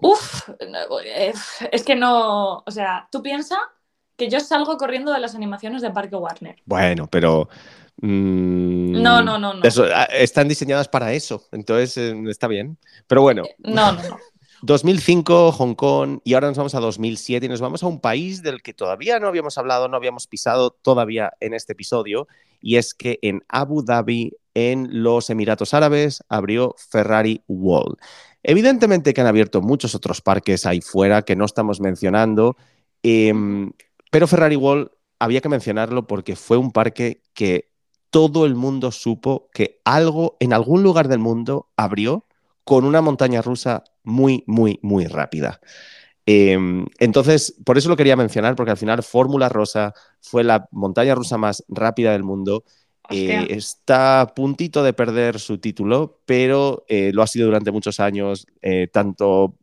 [0.00, 0.48] Uf,
[1.04, 1.32] eh,
[1.72, 3.58] es que no, o sea, tú piensas
[4.16, 6.56] que yo salgo corriendo de las animaciones de Parque Warner.
[6.64, 7.48] Bueno, pero...
[7.98, 9.62] Mm, no, no, no, no.
[9.94, 12.78] Ah, están diseñadas para eso, entonces eh, está bien.
[13.06, 13.44] Pero bueno.
[13.44, 14.18] Eh, no, no, no.
[14.62, 18.42] 2005, Hong Kong, y ahora nos vamos a 2007 y nos vamos a un país
[18.42, 22.26] del que todavía no habíamos hablado, no habíamos pisado todavía en este episodio,
[22.60, 27.98] y es que en Abu Dhabi, en los Emiratos Árabes, abrió Ferrari World.
[28.48, 32.56] Evidentemente que han abierto muchos otros parques ahí fuera que no estamos mencionando,
[33.02, 33.72] em,
[34.12, 37.72] pero Ferrari World había que mencionarlo porque fue un parque que
[38.08, 42.24] todo el mundo supo que algo en algún lugar del mundo abrió
[42.62, 45.60] con una montaña rusa muy, muy, muy rápida.
[46.24, 51.16] Em, entonces, por eso lo quería mencionar, porque al final Fórmula Rosa fue la montaña
[51.16, 52.62] rusa más rápida del mundo
[53.10, 58.00] eh, está a puntito de perder su título, pero eh, lo ha sido durante muchos
[58.00, 58.46] años.
[58.62, 59.54] Eh, tanto,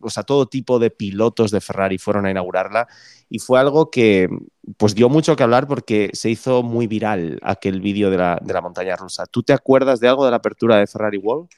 [0.00, 2.88] o sea, todo tipo de pilotos de Ferrari fueron a inaugurarla
[3.28, 4.28] y fue algo que
[4.76, 8.52] pues dio mucho que hablar porque se hizo muy viral aquel vídeo de la, de
[8.52, 9.26] la montaña rusa.
[9.26, 11.48] ¿Tú te acuerdas de algo de la apertura de Ferrari World?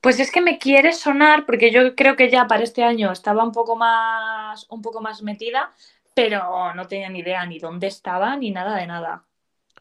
[0.00, 3.42] Pues es que me quiere sonar, porque yo creo que ya para este año estaba
[3.42, 5.72] un poco más, un poco más metida,
[6.14, 9.24] pero no tenía ni idea ni dónde estaba ni nada de nada.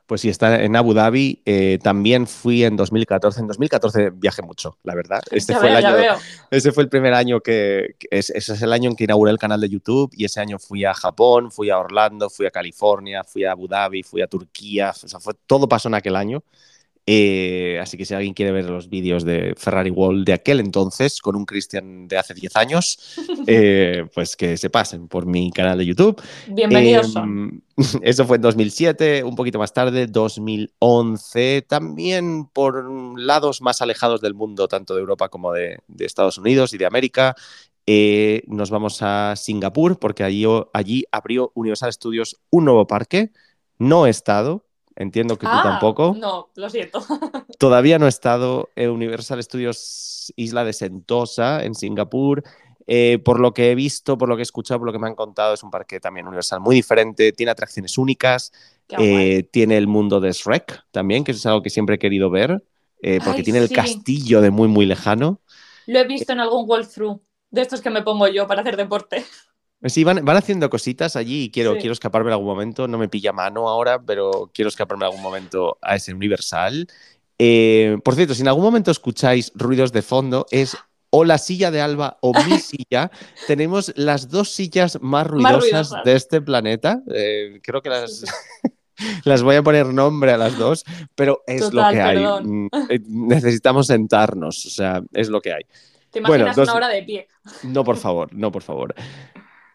[0.06, 1.42] Pues sí, está en Abu Dhabi.
[1.46, 3.40] Eh, también fui en 2014.
[3.40, 5.24] En 2014 viajé mucho, la verdad.
[5.32, 5.96] Este fue, el año,
[6.52, 9.60] ese fue el primer año que, ese es el año en que inauguré el canal
[9.60, 13.46] de YouTube y ese año fui a Japón, fui a Orlando, fui a California, fui
[13.46, 14.92] a Abu Dhabi, fui a Turquía.
[14.92, 16.44] O sea, fue, todo pasó en aquel año.
[17.08, 21.22] Eh, así que si alguien quiere ver los vídeos de Ferrari World de aquel entonces,
[21.22, 23.16] con un Christian de hace 10 años,
[23.48, 26.20] eh, pues que se pasen por mi canal de YouTube.
[26.48, 27.16] Bienvenidos.
[27.16, 27.62] Em,
[28.02, 32.90] eso fue en 2007, un poquito más tarde, 2011, también por
[33.20, 37.36] lados más alejados del mundo, tanto de Europa como de, Estados Unidos y de América.
[37.86, 40.44] Eh, nos vamos a Singapur porque allí,
[40.74, 43.32] allí abrió Universal Studios un nuevo parque.
[43.78, 44.66] No he estado,
[44.96, 46.16] Entiendo que tú ah, tampoco.
[46.18, 47.00] No, lo siento.
[47.60, 52.44] Todavía no he estado en Universal Studios Isla de Sentosa, en Singapur.
[52.88, 55.08] Eh, por lo que he visto, por lo que he escuchado, por lo que me
[55.08, 58.52] han contado, es un parque también universal muy diferente, tiene atracciones únicas,
[59.00, 62.64] eh, tiene el mundo de Shrek también, que es algo que siempre he querido ver,
[63.02, 65.42] eh, porque tiene el castillo de muy, muy lejano.
[65.88, 69.26] Lo he visto en algún walkthrough, de estos que me pongo yo para hacer deporte.
[69.84, 72.88] Sí, van, haciendo cositas allí y quiero, quiero escaparme en algún momento.
[72.88, 76.88] No me pilla mano ahora, pero quiero escaparme en algún momento a ese Universal.
[77.38, 80.76] por cierto, si en algún momento escucháis ruidos de fondo, es
[81.18, 83.10] o la silla de Alba o mi silla,
[83.48, 87.02] tenemos las dos sillas más ruidosas, de este planeta.
[87.14, 88.26] Eh, creo que las,
[89.24, 90.84] las voy a poner nombre a las dos,
[91.16, 92.18] pero es lo que hay.
[92.18, 95.64] Mm, eh, necesitamos sentarnos, o sea, es lo que hay.
[96.12, 97.28] ¿Te imaginas una hora de pie?
[97.64, 98.94] No, por favor, no, por favor.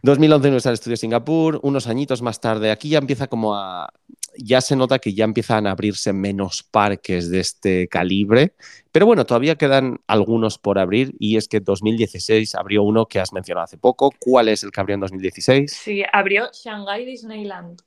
[0.03, 3.93] 2011 Universal Studio Singapur, unos añitos más tarde, aquí ya empieza como a,
[4.37, 8.55] ya se nota que ya empiezan a abrirse menos parques de este calibre,
[8.93, 13.33] pero bueno, todavía quedan algunos por abrir y es que 2016 abrió uno que has
[13.33, 14.13] mencionado hace poco.
[14.19, 15.71] ¿Cuál es el que abrió en 2016?
[15.73, 17.83] Sí, abrió Shanghai Disneyland.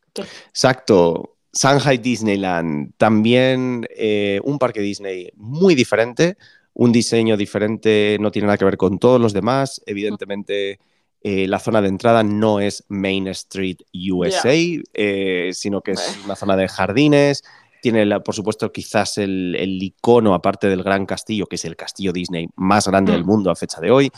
[0.50, 6.38] Exacto, Shanghai Disneyland, también eh, un parque Disney muy diferente,
[6.74, 10.80] un diseño diferente, no tiene nada que ver con todos los demás, evidentemente...
[11.26, 14.54] Eh, la zona de entrada no es Main Street USA,
[14.94, 17.44] eh, sino que es una zona de jardines.
[17.82, 22.50] Tiene, por supuesto, quizás el, icono, aparte del gran castillo, que es el castillo Disney
[22.56, 23.28] más grande del mm.
[23.28, 24.12] mundo a fecha de hoy.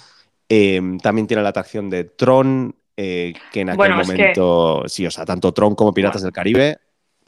[0.50, 5.54] Eh, también tiene la atracción de Tron, que en aquel momento, sí, o sea, tanto
[5.54, 6.80] Tron como Piratas del Caribe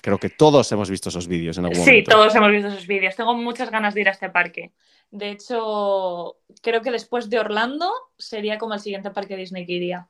[0.01, 1.97] creo que todos hemos visto esos vídeos en algún momento.
[1.97, 3.15] Sí, todos hemos visto esos vídeos.
[3.15, 4.73] Tengo muchas ganas de ir a este parque.
[5.11, 10.09] De hecho, creo que después de Orlando sería como el siguiente parque Disney que iría.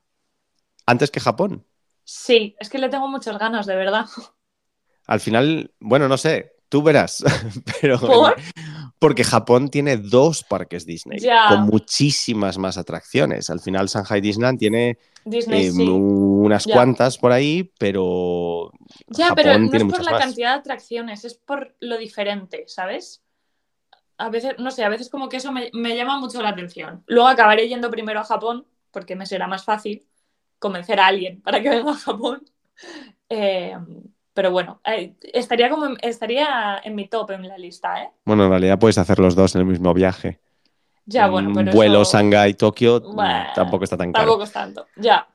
[0.85, 1.65] ¿Antes que Japón?
[2.03, 4.05] Sí, es que le tengo muchas ganas, de verdad.
[5.07, 7.23] Al final, bueno, no sé, tú verás,
[7.81, 7.99] pero
[8.99, 11.19] porque Japón tiene dos parques Disney
[11.49, 13.49] con muchísimas más atracciones.
[13.49, 18.71] Al final, Shanghai Disneyland tiene eh, unas cuantas por ahí, pero
[19.07, 23.21] ya, pero no es por la cantidad de atracciones, es por lo diferente, ¿sabes?
[24.17, 27.03] A veces, no sé, a veces como que eso me, llama mucho la atención.
[27.05, 30.07] Luego acabaré yendo primero a Japón, porque me será más fácil
[30.57, 32.43] convencer a alguien para que venga a Japón.
[33.29, 33.75] Eh,
[34.37, 38.09] pero bueno, eh, estaría como estaría en mi top en la lista, ¿eh?
[38.23, 40.39] Bueno, en realidad puedes hacer los dos en el mismo viaje.
[41.07, 43.01] Ya, bueno, pero vuelo Shanghai Tokio
[43.55, 44.25] tampoco está tan caro.
[44.25, 44.85] Tampoco es tanto.
[44.95, 45.27] Ya.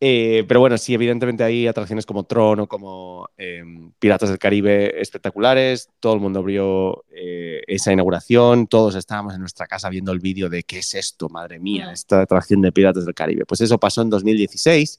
[0.00, 4.98] Eh, pero bueno, sí, evidentemente hay atracciones como Tron o como em, Piratas del Caribe
[4.98, 5.90] espectaculares.
[6.00, 8.66] Todo el mundo abrió eh, esa inauguración.
[8.66, 12.22] Todos estábamos en nuestra casa viendo el vídeo de qué es esto, madre mía, esta
[12.22, 13.44] atracción de Piratas del Caribe.
[13.44, 14.98] Pues eso pasó en 2016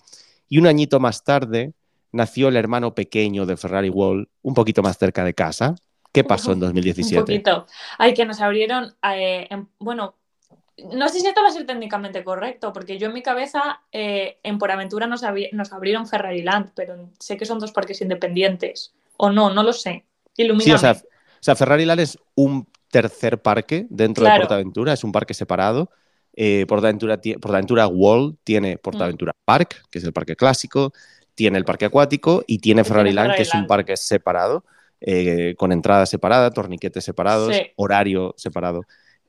[0.50, 1.74] y un añito más tarde
[2.12, 5.76] nació el hermano pequeño de Ferrari World, un poquito más cerca de casa.
[6.12, 7.16] ¿Qué pasó en 2017?
[7.20, 7.68] Un poquito.
[7.98, 9.48] Ay, que nos abrieron, eh,
[9.78, 10.16] bueno,
[10.92, 14.40] no sé si esto va a ser técnicamente correcto, porque yo en mi cabeza eh,
[14.44, 18.94] en Por Aventura nos, nos abrieron Ferrari Land, pero sé que son dos parques independientes.
[19.18, 20.06] O no, no lo sé.
[20.38, 20.64] Ilumíname.
[20.64, 25.04] Sí, o sea, o sea Ferrari Land es un tercer parque dentro de Portaventura, es
[25.04, 25.92] un parque separado.
[26.34, 29.46] Eh, Portaventura, Portaventura World tiene Portaventura mm.
[29.46, 30.94] Park, que es el parque clásico,
[31.40, 34.66] tiene el parque acuático y tiene Ferrari Land, que es un parque separado,
[35.00, 38.84] eh, con entrada separada, torniquetes separados, horario separado.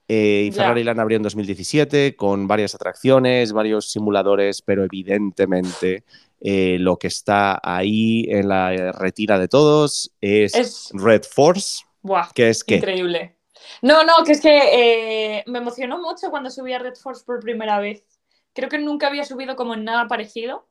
[0.08, 6.02] Eh, y Ferrari Land abrió en 2017 con varias atracciones, varios simuladores, pero evidentemente
[6.40, 11.84] eh, lo que está ahí en la retira de todos es, Red Force.
[12.34, 12.78] que es que...
[12.78, 13.36] Increíble.
[13.82, 17.38] No, no, que es que eh, me emocionó mucho cuando subí a Red Force por
[17.38, 18.02] primera vez.
[18.52, 20.66] Creo que nunca había subido como en nada parecido.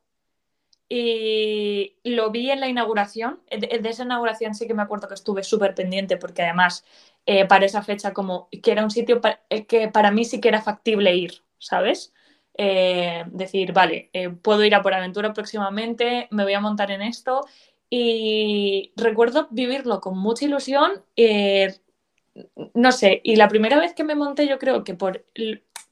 [0.92, 3.40] Y lo vi en la inauguración.
[3.48, 6.84] De, esa inauguración sí que me acuerdo que estuve súper pendiente porque además
[7.26, 9.20] eh, para esa fecha como que era un sitio
[9.50, 12.12] eh, que para mí sí que era factible ir, ¿sabes?
[12.58, 14.10] Eh, decir, vale,
[14.42, 17.42] puedo ir a por aventura próximamente, me voy a montar en esto
[17.88, 21.04] y recuerdo vivirlo con mucha ilusión.
[22.74, 25.24] No sé, y la primera vez que me monté yo creo que por,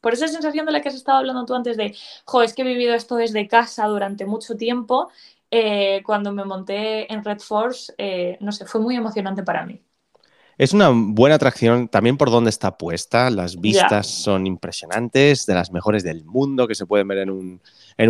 [0.01, 1.95] por esa sensación de la que has estado hablando tú antes de,
[2.25, 5.09] jo, es que he vivido esto desde casa durante mucho tiempo,
[6.05, 7.93] cuando me monté en Red Force,
[8.39, 9.81] no sé, fue muy emocionante para mí.
[10.59, 13.29] Es una buena atracción también por donde está puesta.
[13.29, 17.61] Las vistas son impresionantes, de las mejores del mundo que se pueden ver en un,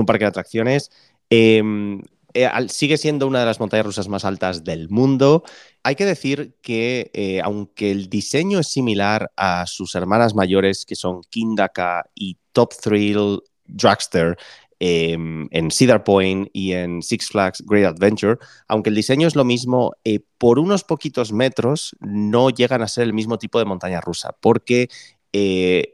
[0.07, 0.91] parque de atracciones.
[1.29, 2.01] Em,
[2.34, 5.43] eh, sigue siendo una de las montañas rusas más altas del mundo.
[5.84, 10.95] Hay que decir que, eh, aunque el diseño es similar a sus hermanas mayores, que
[10.95, 14.38] son Kindaka y Top Thrill Dragster,
[14.82, 18.38] Em, en Cedar Point y en Six Flags Great Adventure,
[18.69, 23.03] aunque el diseño es lo mismo, eh, por unos poquitos metros no llegan a ser
[23.03, 24.88] el mismo tipo de montaña rusa, porque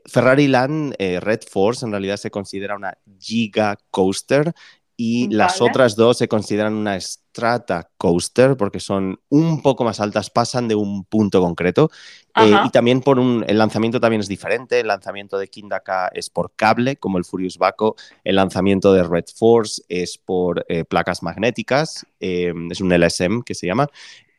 [0.06, 4.54] Ferrari Land Red Force en realidad se considera una Giga Coaster
[4.98, 10.30] y las otras dos se consideran una strata coaster porque son un poco más altas,
[10.30, 11.92] pasan de un punto concreto.
[12.38, 14.80] Eh, y también por un, el lanzamiento también es diferente.
[14.80, 17.96] El lanzamiento de Kindaka es por cable, como el Furious Baco.
[18.24, 22.06] El lanzamiento de Red Force es por eh, placas magnéticas.
[22.20, 23.90] Eh, es un LSM que se llama.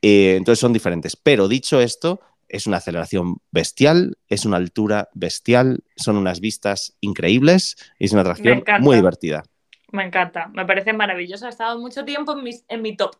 [0.00, 1.16] entonces son diferentes.
[1.16, 7.76] Pero dicho esto, es una aceleración bestial, es una altura bestial, son unas vistas increíbles
[7.98, 9.44] y es una atracción muy divertida.
[9.92, 11.46] Me encanta, me parece maravilloso.
[11.46, 12.36] Ha estado mucho tiempo
[12.68, 13.16] en mi, top.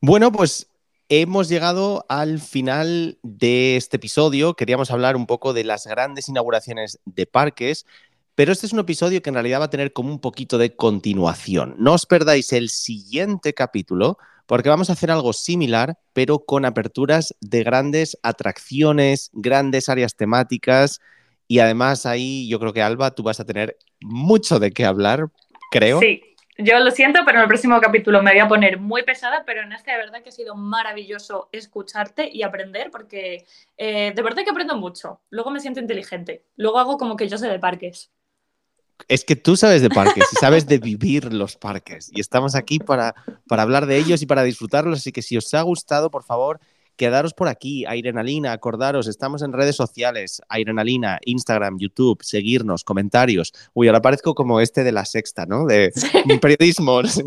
[0.00, 0.68] Bueno, pues
[1.08, 4.54] hemos llegado al final de este episodio.
[4.54, 7.86] Queríamos hablar un poco de las grandes inauguraciones de parques,
[8.34, 10.74] pero este es un episodio que en realidad va a tener como un poquito de
[10.74, 11.76] continuación.
[11.78, 17.36] No os perdáis el siguiente capítulo porque vamos a hacer algo similar, pero con aperturas
[17.40, 21.00] de grandes atracciones, grandes áreas temáticas.
[21.46, 25.30] Y además ahí yo creo que Alba, tú vas a tener mucho de qué hablar
[25.70, 26.00] creo.
[26.00, 26.22] Sí,
[26.62, 29.62] yo lo siento, pero en el próximo capítulo me voy a poner muy pesada, pero
[29.62, 33.46] en este de verdad que ha sido maravilloso escucharte y aprender, porque
[33.78, 35.20] eh, de verdad que aprendo mucho.
[35.30, 36.44] Luego me siento inteligente.
[36.56, 38.10] Luego hago como que yo sé de parques.
[39.08, 42.10] Es que tú sabes de parques y sabes de vivir los parques.
[42.12, 43.14] Y estamos aquí para,
[43.48, 44.98] para hablar de ellos y para disfrutarlos.
[44.98, 46.60] Así que si os ha gustado, por favor,
[47.00, 53.54] quedaros por aquí, Airenalina, acordaros, estamos en redes sociales, Airenalina, Instagram, YouTube, seguirnos, comentarios.
[53.72, 55.64] Uy, ahora parezco como este de la sexta, ¿no?
[55.64, 55.94] De
[56.42, 57.02] periodismo.
[57.04, 57.22] sí,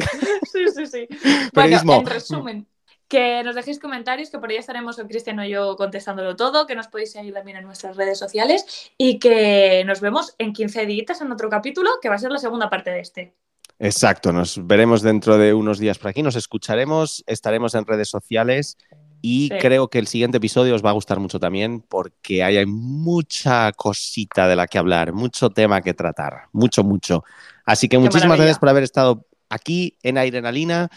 [0.76, 1.08] sí, sí.
[1.56, 1.96] Periodismo.
[1.96, 2.68] en resumen,
[3.08, 6.76] que nos dejéis comentarios, que por ahí estaremos el Cristiano y yo contestándolo todo, que
[6.76, 11.20] nos podéis seguir también en nuestras redes sociales y que nos vemos en 15 días
[11.20, 13.34] en otro capítulo, que va a ser la segunda parte de este.
[13.80, 18.78] Exacto, nos veremos dentro de unos días por aquí, nos escucharemos, estaremos en redes sociales
[19.26, 23.72] y creo que el siguiente episodio os va a gustar mucho también porque hay mucha
[23.72, 27.24] cosita de la que hablar, mucho tema que tratar, mucho, mucho.
[27.64, 30.90] Así que muchísimas gracias por haber estado aquí en Adrenalina.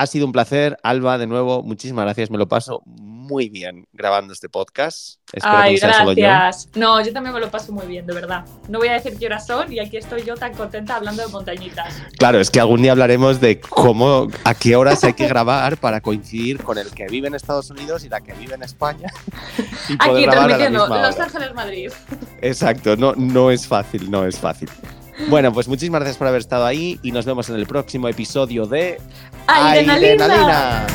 [0.00, 2.30] Ha sido un placer, Alba, de nuevo, muchísimas gracias.
[2.30, 5.18] Me lo paso muy bien grabando este podcast.
[5.30, 6.70] Espero Ay, que no gracias.
[6.74, 8.46] No, yo también me lo paso muy bien, de verdad.
[8.70, 11.28] No voy a decir qué horas son y aquí estoy yo tan contenta hablando de
[11.28, 12.02] montañitas.
[12.16, 16.00] Claro, es que algún día hablaremos de cómo, a qué horas hay que grabar para
[16.00, 19.12] coincidir con el que vive en Estados Unidos y la que vive en España.
[19.98, 21.92] aquí transmitiendo Los Ángeles, Madrid.
[22.40, 24.70] Exacto, no, no es fácil, no es fácil.
[25.28, 28.66] Bueno, pues muchísimas gracias por haber estado ahí y nos vemos en el próximo episodio
[28.66, 29.00] de
[29.46, 30.86] Adrenalina.